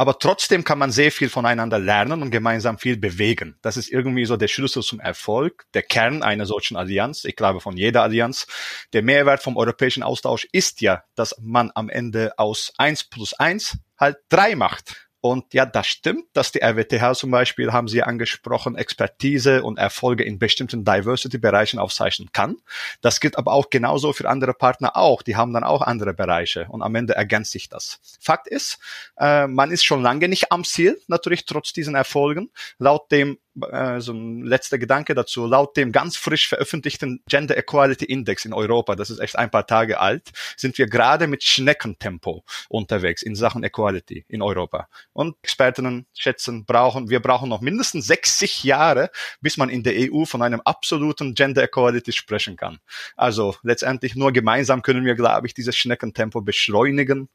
Aber 0.00 0.20
trotzdem 0.20 0.62
kann 0.62 0.78
man 0.78 0.92
sehr 0.92 1.10
viel 1.10 1.28
voneinander 1.28 1.80
lernen 1.80 2.22
und 2.22 2.30
gemeinsam 2.30 2.78
viel 2.78 2.96
bewegen. 2.96 3.58
Das 3.62 3.76
ist 3.76 3.90
irgendwie 3.90 4.26
so 4.26 4.36
der 4.36 4.46
Schlüssel 4.46 4.82
zum 4.82 5.00
Erfolg, 5.00 5.66
der 5.74 5.82
Kern 5.82 6.22
einer 6.22 6.46
solchen 6.46 6.76
Allianz. 6.76 7.24
Ich 7.24 7.34
glaube 7.34 7.60
von 7.60 7.76
jeder 7.76 8.04
Allianz. 8.04 8.46
Der 8.92 9.02
Mehrwert 9.02 9.42
vom 9.42 9.56
europäischen 9.56 10.04
Austausch 10.04 10.46
ist 10.52 10.82
ja, 10.82 11.02
dass 11.16 11.34
man 11.40 11.72
am 11.74 11.88
Ende 11.88 12.32
aus 12.38 12.72
eins 12.78 13.02
plus 13.02 13.34
eins 13.34 13.76
halt 13.98 14.18
drei 14.28 14.54
macht. 14.54 15.07
Und 15.28 15.52
ja, 15.52 15.66
das 15.66 15.86
stimmt, 15.86 16.24
dass 16.32 16.52
die 16.52 16.62
RWTH 16.62 17.14
zum 17.14 17.30
Beispiel, 17.30 17.72
haben 17.72 17.88
Sie 17.88 18.02
angesprochen, 18.02 18.76
Expertise 18.76 19.62
und 19.62 19.78
Erfolge 19.78 20.24
in 20.24 20.38
bestimmten 20.38 20.84
Diversity-Bereichen 20.84 21.78
aufzeichnen 21.78 22.30
kann. 22.32 22.56
Das 23.00 23.20
gilt 23.20 23.36
aber 23.36 23.52
auch 23.52 23.68
genauso 23.70 24.12
für 24.12 24.28
andere 24.28 24.54
Partner 24.54 24.96
auch. 24.96 25.22
Die 25.22 25.36
haben 25.36 25.52
dann 25.52 25.64
auch 25.64 25.82
andere 25.82 26.14
Bereiche 26.14 26.66
und 26.70 26.82
am 26.82 26.94
Ende 26.94 27.14
ergänzt 27.14 27.52
sich 27.52 27.68
das. 27.68 28.00
Fakt 28.20 28.48
ist, 28.48 28.78
äh, 29.18 29.46
man 29.46 29.70
ist 29.70 29.84
schon 29.84 30.02
lange 30.02 30.28
nicht 30.28 30.50
am 30.50 30.64
Ziel, 30.64 30.98
natürlich 31.08 31.44
trotz 31.44 31.72
diesen 31.72 31.94
Erfolgen. 31.94 32.50
Laut 32.78 33.10
dem 33.12 33.38
äh, 33.70 34.00
so 34.00 34.12
ein 34.12 34.42
letzter 34.42 34.78
Gedanke 34.78 35.14
dazu. 35.14 35.46
Laut 35.46 35.76
dem 35.76 35.92
ganz 35.92 36.16
frisch 36.16 36.48
veröffentlichten 36.48 37.22
Gender 37.28 37.56
Equality 37.56 38.04
Index 38.04 38.44
in 38.44 38.52
Europa, 38.52 38.96
das 38.96 39.10
ist 39.10 39.18
echt 39.18 39.36
ein 39.36 39.50
paar 39.50 39.66
Tage 39.66 40.00
alt, 40.00 40.30
sind 40.56 40.78
wir 40.78 40.86
gerade 40.86 41.26
mit 41.26 41.42
Schneckentempo 41.42 42.44
unterwegs 42.68 43.22
in 43.22 43.34
Sachen 43.34 43.62
Equality 43.62 44.24
in 44.28 44.42
Europa. 44.42 44.88
Und 45.12 45.36
Expertinnen 45.42 46.06
schätzen, 46.16 46.64
brauchen, 46.64 47.10
wir 47.10 47.20
brauchen 47.20 47.48
noch 47.48 47.60
mindestens 47.60 48.06
60 48.06 48.64
Jahre, 48.64 49.10
bis 49.40 49.56
man 49.56 49.68
in 49.68 49.82
der 49.82 49.94
EU 50.12 50.24
von 50.24 50.42
einem 50.42 50.60
absoluten 50.60 51.34
Gender 51.34 51.62
Equality 51.62 52.12
sprechen 52.12 52.56
kann. 52.56 52.78
Also 53.16 53.56
letztendlich 53.62 54.14
nur 54.14 54.32
gemeinsam 54.32 54.82
können 54.82 55.04
wir, 55.04 55.14
glaube 55.14 55.46
ich, 55.46 55.54
dieses 55.54 55.76
Schneckentempo 55.76 56.40
beschleunigen 56.40 57.28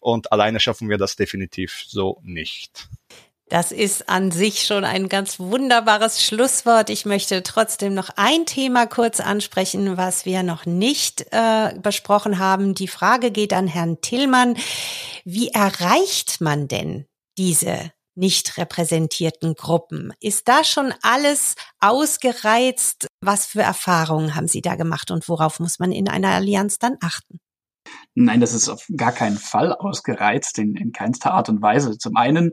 und 0.00 0.32
alleine 0.32 0.60
schaffen 0.60 0.88
wir 0.88 0.98
das 0.98 1.16
definitiv 1.16 1.84
so 1.86 2.20
nicht. 2.22 2.88
Das 3.48 3.70
ist 3.70 4.08
an 4.08 4.32
sich 4.32 4.64
schon 4.64 4.84
ein 4.84 5.08
ganz 5.08 5.38
wunderbares 5.38 6.20
Schlusswort. 6.20 6.90
Ich 6.90 7.06
möchte 7.06 7.44
trotzdem 7.44 7.94
noch 7.94 8.10
ein 8.16 8.44
Thema 8.44 8.86
kurz 8.86 9.20
ansprechen, 9.20 9.96
was 9.96 10.24
wir 10.24 10.42
noch 10.42 10.66
nicht 10.66 11.26
äh, 11.30 11.74
besprochen 11.80 12.40
haben. 12.40 12.74
Die 12.74 12.88
Frage 12.88 13.30
geht 13.30 13.52
an 13.52 13.68
Herrn 13.68 14.00
Tillmann. 14.00 14.56
Wie 15.24 15.48
erreicht 15.48 16.40
man 16.40 16.66
denn 16.66 17.06
diese 17.38 17.92
nicht 18.16 18.58
repräsentierten 18.58 19.54
Gruppen? 19.54 20.12
Ist 20.18 20.48
da 20.48 20.64
schon 20.64 20.92
alles 21.02 21.54
ausgereizt? 21.78 23.06
Was 23.20 23.46
für 23.46 23.62
Erfahrungen 23.62 24.34
haben 24.34 24.48
Sie 24.48 24.60
da 24.60 24.74
gemacht 24.74 25.12
und 25.12 25.28
worauf 25.28 25.60
muss 25.60 25.78
man 25.78 25.92
in 25.92 26.08
einer 26.08 26.30
Allianz 26.30 26.78
dann 26.78 26.96
achten? 27.00 27.38
Nein, 28.16 28.40
das 28.40 28.54
ist 28.54 28.68
auf 28.68 28.86
gar 28.96 29.12
keinen 29.12 29.38
Fall 29.38 29.72
ausgereizt, 29.72 30.58
in, 30.58 30.74
in 30.74 30.90
keinster 30.90 31.32
Art 31.32 31.48
und 31.48 31.62
Weise. 31.62 31.96
Zum 31.96 32.16
einen 32.16 32.50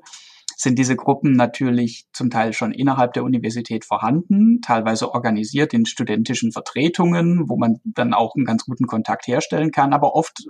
sind 0.58 0.80
diese 0.80 0.96
Gruppen 0.96 1.34
natürlich 1.34 2.06
zum 2.14 2.30
Teil 2.30 2.54
schon 2.54 2.72
innerhalb 2.72 3.14
der 3.14 3.24
Universität 3.24 3.86
vorhanden, 3.86 4.62
teilweise 4.62 5.12
organisiert 5.14 5.74
in 5.74 5.86
studentischen 5.86 6.52
Vertretungen, 6.52 7.50
wo 7.50 7.58
man 7.58 7.80
dann 7.84 8.14
auch 8.14 8.36
einen 8.36 8.46
ganz 8.46 8.66
guten 8.66 8.88
Kontakt 8.88 9.28
herstellen 9.28 9.72
kann. 9.72 9.94
Aber 9.94 10.16
oft 10.16 10.46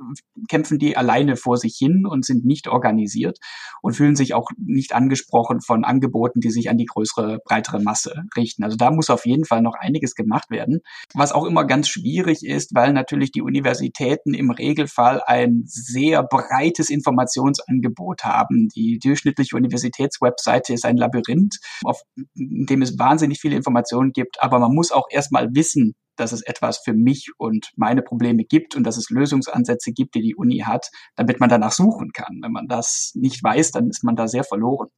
kämpfen 0.49 0.79
die 0.79 0.97
alleine 0.97 1.35
vor 1.35 1.57
sich 1.57 1.75
hin 1.77 2.05
und 2.05 2.25
sind 2.25 2.45
nicht 2.45 2.67
organisiert 2.67 3.39
und 3.81 3.95
fühlen 3.95 4.15
sich 4.15 4.33
auch 4.33 4.49
nicht 4.57 4.93
angesprochen 4.93 5.61
von 5.61 5.83
Angeboten, 5.83 6.39
die 6.39 6.51
sich 6.51 6.69
an 6.69 6.77
die 6.77 6.85
größere, 6.85 7.39
breitere 7.43 7.81
Masse 7.81 8.23
richten. 8.35 8.63
Also 8.63 8.77
da 8.77 8.91
muss 8.91 9.09
auf 9.09 9.25
jeden 9.25 9.45
Fall 9.45 9.61
noch 9.61 9.75
einiges 9.75 10.15
gemacht 10.15 10.49
werden. 10.49 10.81
Was 11.13 11.31
auch 11.31 11.45
immer 11.45 11.65
ganz 11.65 11.87
schwierig 11.87 12.45
ist, 12.45 12.75
weil 12.75 12.93
natürlich 12.93 13.31
die 13.31 13.41
Universitäten 13.41 14.33
im 14.33 14.51
Regelfall 14.51 15.21
ein 15.25 15.63
sehr 15.65 16.23
breites 16.23 16.89
Informationsangebot 16.89 18.23
haben. 18.23 18.69
Die 18.75 18.99
durchschnittliche 18.99 19.55
Universität 19.55 19.92
Universitätswebseite 19.93 20.73
ist 20.73 20.85
ein 20.85 20.97
Labyrinth, 20.97 21.57
auf 21.83 22.01
dem 22.35 22.81
es 22.81 22.97
wahnsinnig 22.97 23.39
viele 23.39 23.55
Informationen 23.55 24.11
gibt, 24.11 24.41
aber 24.41 24.59
man 24.59 24.73
muss 24.73 24.91
auch 24.91 25.07
erstmal 25.09 25.49
wissen, 25.53 25.95
dass 26.15 26.31
es 26.31 26.41
etwas 26.41 26.79
für 26.79 26.93
mich 26.93 27.31
und 27.37 27.71
meine 27.75 28.01
Probleme 28.01 28.43
gibt 28.43 28.75
und 28.75 28.83
dass 28.85 28.97
es 28.97 29.09
Lösungsansätze 29.09 29.91
gibt, 29.91 30.15
die 30.15 30.21
die 30.21 30.35
Uni 30.35 30.59
hat, 30.59 30.89
damit 31.15 31.39
man 31.39 31.49
danach 31.49 31.71
suchen 31.71 32.11
kann. 32.13 32.39
Wenn 32.41 32.51
man 32.51 32.67
das 32.67 33.11
nicht 33.15 33.43
weiß, 33.43 33.71
dann 33.71 33.89
ist 33.89 34.03
man 34.03 34.15
da 34.15 34.27
sehr 34.27 34.43
verloren. 34.43 34.89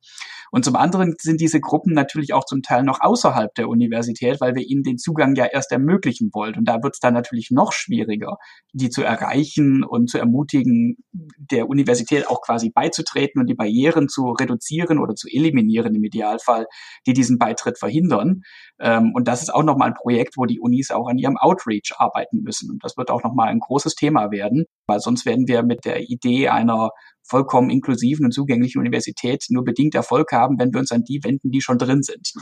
Und 0.51 0.63
zum 0.63 0.75
anderen 0.75 1.15
sind 1.19 1.41
diese 1.41 1.59
Gruppen 1.59 1.93
natürlich 1.93 2.33
auch 2.33 2.45
zum 2.45 2.61
Teil 2.61 2.83
noch 2.83 3.01
außerhalb 3.01 3.53
der 3.55 3.67
Universität, 3.67 4.39
weil 4.41 4.55
wir 4.55 4.63
ihnen 4.63 4.83
den 4.83 4.97
Zugang 4.97 5.35
ja 5.35 5.45
erst 5.45 5.71
ermöglichen 5.71 6.29
wollen. 6.33 6.55
Und 6.55 6.65
da 6.65 6.81
wird 6.83 6.95
es 6.95 6.99
dann 6.99 7.13
natürlich 7.13 7.49
noch 7.51 7.73
schwieriger, 7.73 8.37
die 8.73 8.89
zu 8.89 9.03
erreichen 9.03 9.83
und 9.83 10.09
zu 10.09 10.17
ermutigen, 10.17 10.97
der 11.11 11.67
Universität 11.67 12.27
auch 12.27 12.41
quasi 12.41 12.69
beizutreten 12.69 13.41
und 13.41 13.47
die 13.47 13.55
Barrieren 13.55 14.07
zu 14.07 14.31
reduzieren 14.31 14.99
oder 14.99 15.15
zu 15.15 15.27
eliminieren 15.29 15.95
im 15.95 16.03
Idealfall, 16.03 16.67
die 17.07 17.13
diesen 17.13 17.37
Beitritt 17.37 17.77
verhindern. 17.77 18.41
Ähm, 18.79 19.11
und 19.13 19.27
das 19.27 19.41
ist 19.41 19.53
auch 19.53 19.63
nochmal 19.63 19.89
ein 19.89 19.95
Projekt, 19.95 20.37
wo 20.37 20.45
die 20.45 20.59
Unis 20.59 20.91
auch 20.91 21.04
an 21.07 21.17
ihrem 21.17 21.37
Outreach 21.37 21.93
arbeiten 21.97 22.41
müssen. 22.41 22.71
Und 22.71 22.83
das 22.83 22.97
wird 22.97 23.09
auch 23.09 23.23
nochmal 23.23 23.49
ein 23.49 23.59
großes 23.59 23.95
Thema 23.95 24.31
werden. 24.31 24.65
weil 24.87 24.99
sonst 24.99 25.25
werden 25.25 25.47
wir 25.47 25.63
mit 25.63 25.85
der 25.85 26.09
Idee 26.09 26.49
einer 26.49 26.89
vollkommen 27.23 27.69
inklusiven 27.69 28.25
und 28.25 28.31
zugänglichen 28.31 28.79
Universität 28.79 29.45
nur 29.49 29.63
bedingt 29.63 29.95
Erfolg 29.95 30.31
haben, 30.31 30.59
wenn 30.59 30.73
wir 30.73 30.79
uns 30.79 30.91
an 30.91 31.03
die 31.03 31.21
wenden, 31.23 31.51
die 31.51 31.61
schon 31.61 31.77
drin 31.77 32.03
sind. 32.03 32.33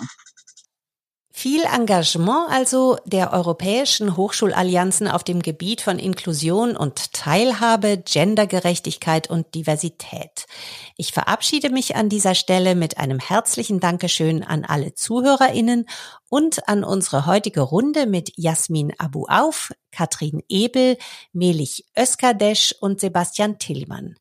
Viel 1.44 1.66
Engagement 1.66 2.50
also 2.50 2.96
der 3.04 3.34
europäischen 3.34 4.16
Hochschulallianzen 4.16 5.10
auf 5.10 5.26
dem 5.26 5.42
Gebiet 5.42 5.82
von 5.82 6.00
Inklusion 6.00 6.78
und 6.78 7.12
Teilhabe, 7.12 7.98
Gendergerechtigkeit 7.98 9.30
und 9.30 9.54
Diversität. 9.54 10.46
Ich 10.96 11.12
verabschiede 11.12 11.70
mich 11.70 11.98
an 11.98 12.08
dieser 12.08 12.34
Stelle 12.34 12.76
mit 12.76 12.98
einem 12.98 13.20
herzlichen 13.20 13.82
Dankeschön 13.82 14.42
an 14.42 14.64
alle 14.64 14.94
Zuhörerinnen 14.94 15.86
und 16.30 16.70
an 16.70 16.86
unsere 16.86 17.26
heutige 17.26 17.60
Runde 17.60 18.06
mit 18.06 18.32
Jasmin 18.38 18.94
Abu 18.98 19.26
Auf, 19.28 19.74
Katrin 19.92 20.44
Ebel, 20.48 20.98
Melich 21.34 21.84
Özkadesch 22.00 22.74
und 22.80 23.02
Sebastian 23.02 23.60
Tillmann. 23.60 24.16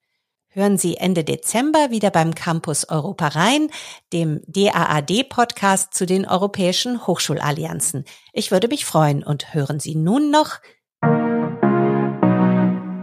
Hören 0.55 0.77
Sie 0.77 0.99
Ende 0.99 1.25
Dezember 1.25 1.91
wieder 1.91 2.11
beim 2.11 2.35
Campus 2.35 2.87
Europa 2.87 3.29
rein, 3.29 3.71
dem 4.13 4.43
DAAD-Podcast 4.47 5.95
zu 5.95 6.05
den 6.05 6.27
europäischen 6.27 7.07
Hochschulallianzen. 7.07 8.05
Ich 8.35 8.51
würde 8.51 8.69
mich 8.69 8.85
freuen 8.85 9.25
und 9.25 9.55
hören 9.55 9.81
Sie 9.81 9.95
nun 9.95 10.31
noch 10.31 10.59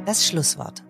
das 0.06 0.28
Schlusswort. 0.28 0.84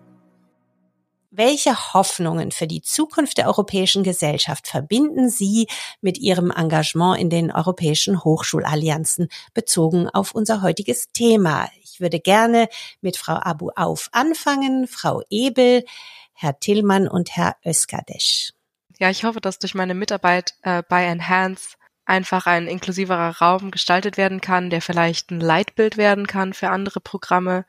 Welche 1.30 1.94
Hoffnungen 1.94 2.50
für 2.50 2.66
die 2.66 2.82
Zukunft 2.82 3.38
der 3.38 3.46
europäischen 3.46 4.02
Gesellschaft 4.02 4.68
verbinden 4.68 5.30
Sie 5.30 5.66
mit 6.02 6.18
Ihrem 6.18 6.50
Engagement 6.50 7.18
in 7.18 7.30
den 7.30 7.50
europäischen 7.50 8.22
Hochschulallianzen 8.22 9.28
bezogen 9.54 10.10
auf 10.10 10.34
unser 10.34 10.60
heutiges 10.60 11.08
Thema? 11.12 11.70
Ich 12.00 12.02
würde 12.02 12.18
gerne 12.18 12.70
mit 13.02 13.18
Frau 13.18 13.34
Abu 13.34 13.72
Auf 13.76 14.08
anfangen, 14.12 14.88
Frau 14.88 15.22
Ebel. 15.28 15.84
Herr 16.32 16.58
Tillmann 16.58 17.06
und 17.06 17.36
Herr 17.36 17.56
Özkadesch. 17.62 18.54
Ja, 18.98 19.10
ich 19.10 19.24
hoffe, 19.24 19.42
dass 19.42 19.58
durch 19.58 19.74
meine 19.74 19.92
Mitarbeit 19.92 20.54
äh, 20.62 20.82
bei 20.88 21.04
Enhance 21.04 21.76
einfach 22.06 22.46
ein 22.46 22.68
inklusiverer 22.68 23.36
Raum 23.42 23.70
gestaltet 23.70 24.16
werden 24.16 24.40
kann, 24.40 24.70
der 24.70 24.80
vielleicht 24.80 25.30
ein 25.30 25.40
Leitbild 25.40 25.98
werden 25.98 26.26
kann 26.26 26.54
für 26.54 26.70
andere 26.70 27.00
Programme 27.00 27.66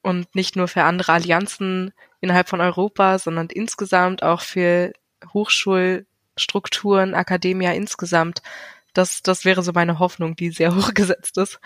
und 0.00 0.32
nicht 0.36 0.54
nur 0.54 0.68
für 0.68 0.84
andere 0.84 1.10
Allianzen 1.10 1.92
innerhalb 2.20 2.48
von 2.48 2.60
Europa, 2.60 3.18
sondern 3.18 3.48
insgesamt 3.48 4.22
auch 4.22 4.42
für 4.42 4.92
Hochschulstrukturen, 5.34 7.16
Akademia 7.16 7.72
insgesamt 7.72 8.42
das, 8.96 9.22
das 9.22 9.44
wäre 9.44 9.62
so 9.62 9.72
meine 9.72 9.98
Hoffnung, 9.98 10.36
die 10.36 10.50
sehr 10.50 10.74
hoch 10.76 10.94
gesetzt 10.94 11.38
ist. 11.38 11.58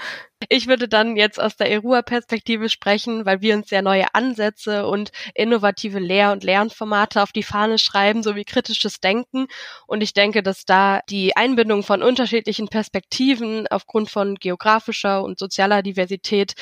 Ich 0.48 0.66
würde 0.66 0.88
dann 0.88 1.16
jetzt 1.16 1.40
aus 1.40 1.56
der 1.56 1.70
ERUA-Perspektive 1.70 2.68
sprechen, 2.68 3.26
weil 3.26 3.40
wir 3.40 3.54
uns 3.54 3.68
sehr 3.68 3.82
neue 3.82 4.14
Ansätze 4.14 4.86
und 4.86 5.12
innovative 5.34 5.98
Lehr- 5.98 6.32
und 6.32 6.44
Lernformate 6.44 7.22
auf 7.22 7.32
die 7.32 7.42
Fahne 7.42 7.78
schreiben, 7.78 8.22
sowie 8.22 8.44
kritisches 8.44 9.00
Denken. 9.00 9.46
Und 9.86 10.02
ich 10.02 10.14
denke, 10.14 10.42
dass 10.42 10.64
da 10.64 11.00
die 11.08 11.36
Einbindung 11.36 11.82
von 11.82 12.02
unterschiedlichen 12.02 12.68
Perspektiven 12.68 13.66
aufgrund 13.68 14.10
von 14.10 14.36
geografischer 14.36 15.22
und 15.22 15.38
sozialer 15.38 15.82
Diversität 15.82 16.54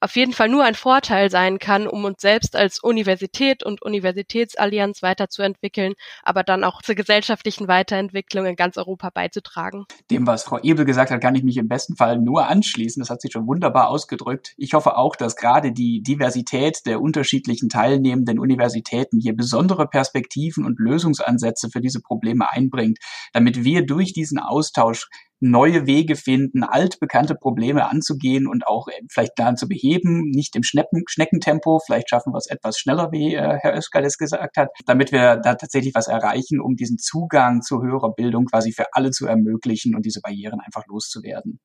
auf 0.00 0.16
jeden 0.16 0.32
Fall 0.32 0.48
nur 0.48 0.64
ein 0.64 0.74
Vorteil 0.74 1.30
sein 1.30 1.58
kann, 1.58 1.86
um 1.86 2.04
uns 2.04 2.20
selbst 2.20 2.56
als 2.56 2.82
Universität 2.82 3.62
und 3.62 3.82
Universitätsallianz 3.82 5.02
weiterzuentwickeln, 5.02 5.94
aber 6.22 6.42
dann 6.42 6.64
auch 6.64 6.82
zur 6.82 6.94
gesellschaftlichen 6.94 7.68
Weiterentwicklung 7.68 8.46
in 8.46 8.56
ganz 8.56 8.78
Europa 8.78 9.10
beizutragen. 9.10 9.84
Dem, 10.10 10.26
was 10.26 10.44
Frau 10.44 10.58
Ebel 10.60 10.84
gesagt 10.84 11.10
hat, 11.10 11.20
kann 11.20 11.34
ich 11.34 11.42
mich 11.42 11.58
im 11.58 11.68
besten 11.68 11.96
Fall 11.96 12.18
nur 12.18 12.48
anschließen. 12.48 13.00
Das 13.00 13.10
hat 13.10 13.20
sie 13.20 13.30
schon 13.30 13.46
wunderbar 13.46 13.88
ausgedrückt. 13.88 14.54
Ich 14.56 14.72
hoffe 14.72 14.96
auch, 14.96 15.16
dass 15.16 15.36
gerade 15.36 15.72
die 15.72 16.02
Diversität 16.02 16.86
der 16.86 17.00
unterschiedlichen 17.00 17.68
teilnehmenden 17.68 18.38
Universitäten 18.38 19.20
hier 19.20 19.36
besondere 19.36 19.86
Perspektiven 19.86 20.64
und 20.64 20.78
Lösungsansätze 20.78 21.68
für 21.70 21.80
diese 21.80 22.00
Probleme 22.00 22.50
einbringt, 22.50 22.98
damit 23.32 23.64
wir 23.64 23.84
durch 23.84 24.12
diesen 24.12 24.38
Austausch 24.38 25.08
neue 25.40 25.86
Wege 25.86 26.16
finden, 26.16 26.62
altbekannte 26.62 27.34
Probleme 27.34 27.88
anzugehen 27.88 28.46
und 28.46 28.66
auch 28.66 28.88
äh, 28.88 29.00
vielleicht 29.10 29.32
daran 29.36 29.56
zu 29.56 29.68
beheben, 29.68 30.30
nicht 30.30 30.54
im 30.56 30.62
Schnecken 30.62 31.02
Schneckentempo, 31.06 31.80
vielleicht 31.84 32.10
schaffen 32.10 32.32
wir 32.32 32.38
es 32.38 32.48
etwas 32.48 32.78
schneller, 32.78 33.10
wie 33.12 33.34
äh, 33.34 33.58
Herr 33.60 33.76
Özgal 33.76 34.04
es 34.04 34.18
gesagt 34.18 34.56
hat, 34.56 34.68
damit 34.86 35.12
wir 35.12 35.36
da 35.36 35.54
tatsächlich 35.54 35.94
was 35.94 36.08
erreichen, 36.08 36.60
um 36.60 36.76
diesen 36.76 36.98
Zugang 36.98 37.62
zu 37.62 37.82
höherer 37.82 38.12
Bildung 38.12 38.44
quasi 38.44 38.72
für 38.72 38.86
alle 38.92 39.10
zu 39.10 39.26
ermöglichen 39.26 39.94
und 39.94 40.04
diese 40.04 40.20
Barrieren 40.20 40.60
einfach 40.60 40.86
loszuwerden 40.86 41.58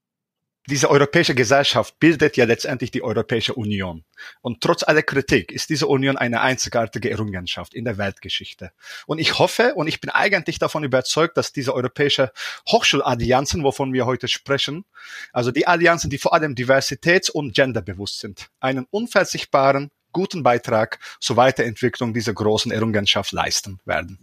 diese 0.67 0.89
europäische 0.89 1.36
Gesellschaft 1.36 1.99
bildet 1.99 2.38
ja 2.38 2.45
letztendlich 2.45 2.89
die 2.89 3.04
Europäische 3.04 3.54
Union. 3.54 4.04
Und 4.41 4.62
trotz 4.62 4.84
aller 4.84 5.04
Kritik 5.04 5.51
ist 5.51 5.69
diese 5.69 5.86
Union 5.88 6.17
eine 6.17 6.41
einzigartige 6.41 7.12
Errungenschaft 7.12 7.75
in 7.75 7.86
der 7.86 7.97
Weltgeschichte. 7.97 8.71
Und 9.06 9.19
ich 9.19 9.38
hoffe 9.38 9.75
und 9.75 9.88
ich 9.88 10.01
bin 10.01 10.10
eigentlich 10.10 10.58
davon 10.58 10.84
überzeugt, 10.84 11.38
dass 11.38 11.51
diese 11.51 11.73
europäische 11.73 12.32
Hochschulallianzen, 12.69 13.63
wovon 13.63 13.93
wir 13.93 14.06
heute 14.08 14.28
sprechen, 14.28 14.86
also 15.34 15.51
die 15.51 15.67
Allianzen, 15.67 16.10
die 16.10 16.17
vor 16.17 16.34
allem 16.34 16.56
diversitäts- 16.56 17.30
und 17.30 17.54
genderbewusst 17.54 18.19
sind, 18.19 18.49
einen 18.60 18.88
unverzichtbaren, 18.89 19.91
guten 20.12 20.41
Beitrag 20.41 20.99
zur 21.19 21.36
Weiterentwicklung 21.36 22.13
dieser 22.13 22.34
großen 22.34 22.71
Errungenschaft 22.71 23.34
leisten 23.34 23.80
werden. 23.86 24.17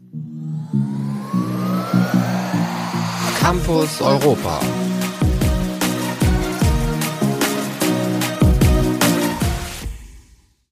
Campus 3.39 4.01
Europa 4.01 4.61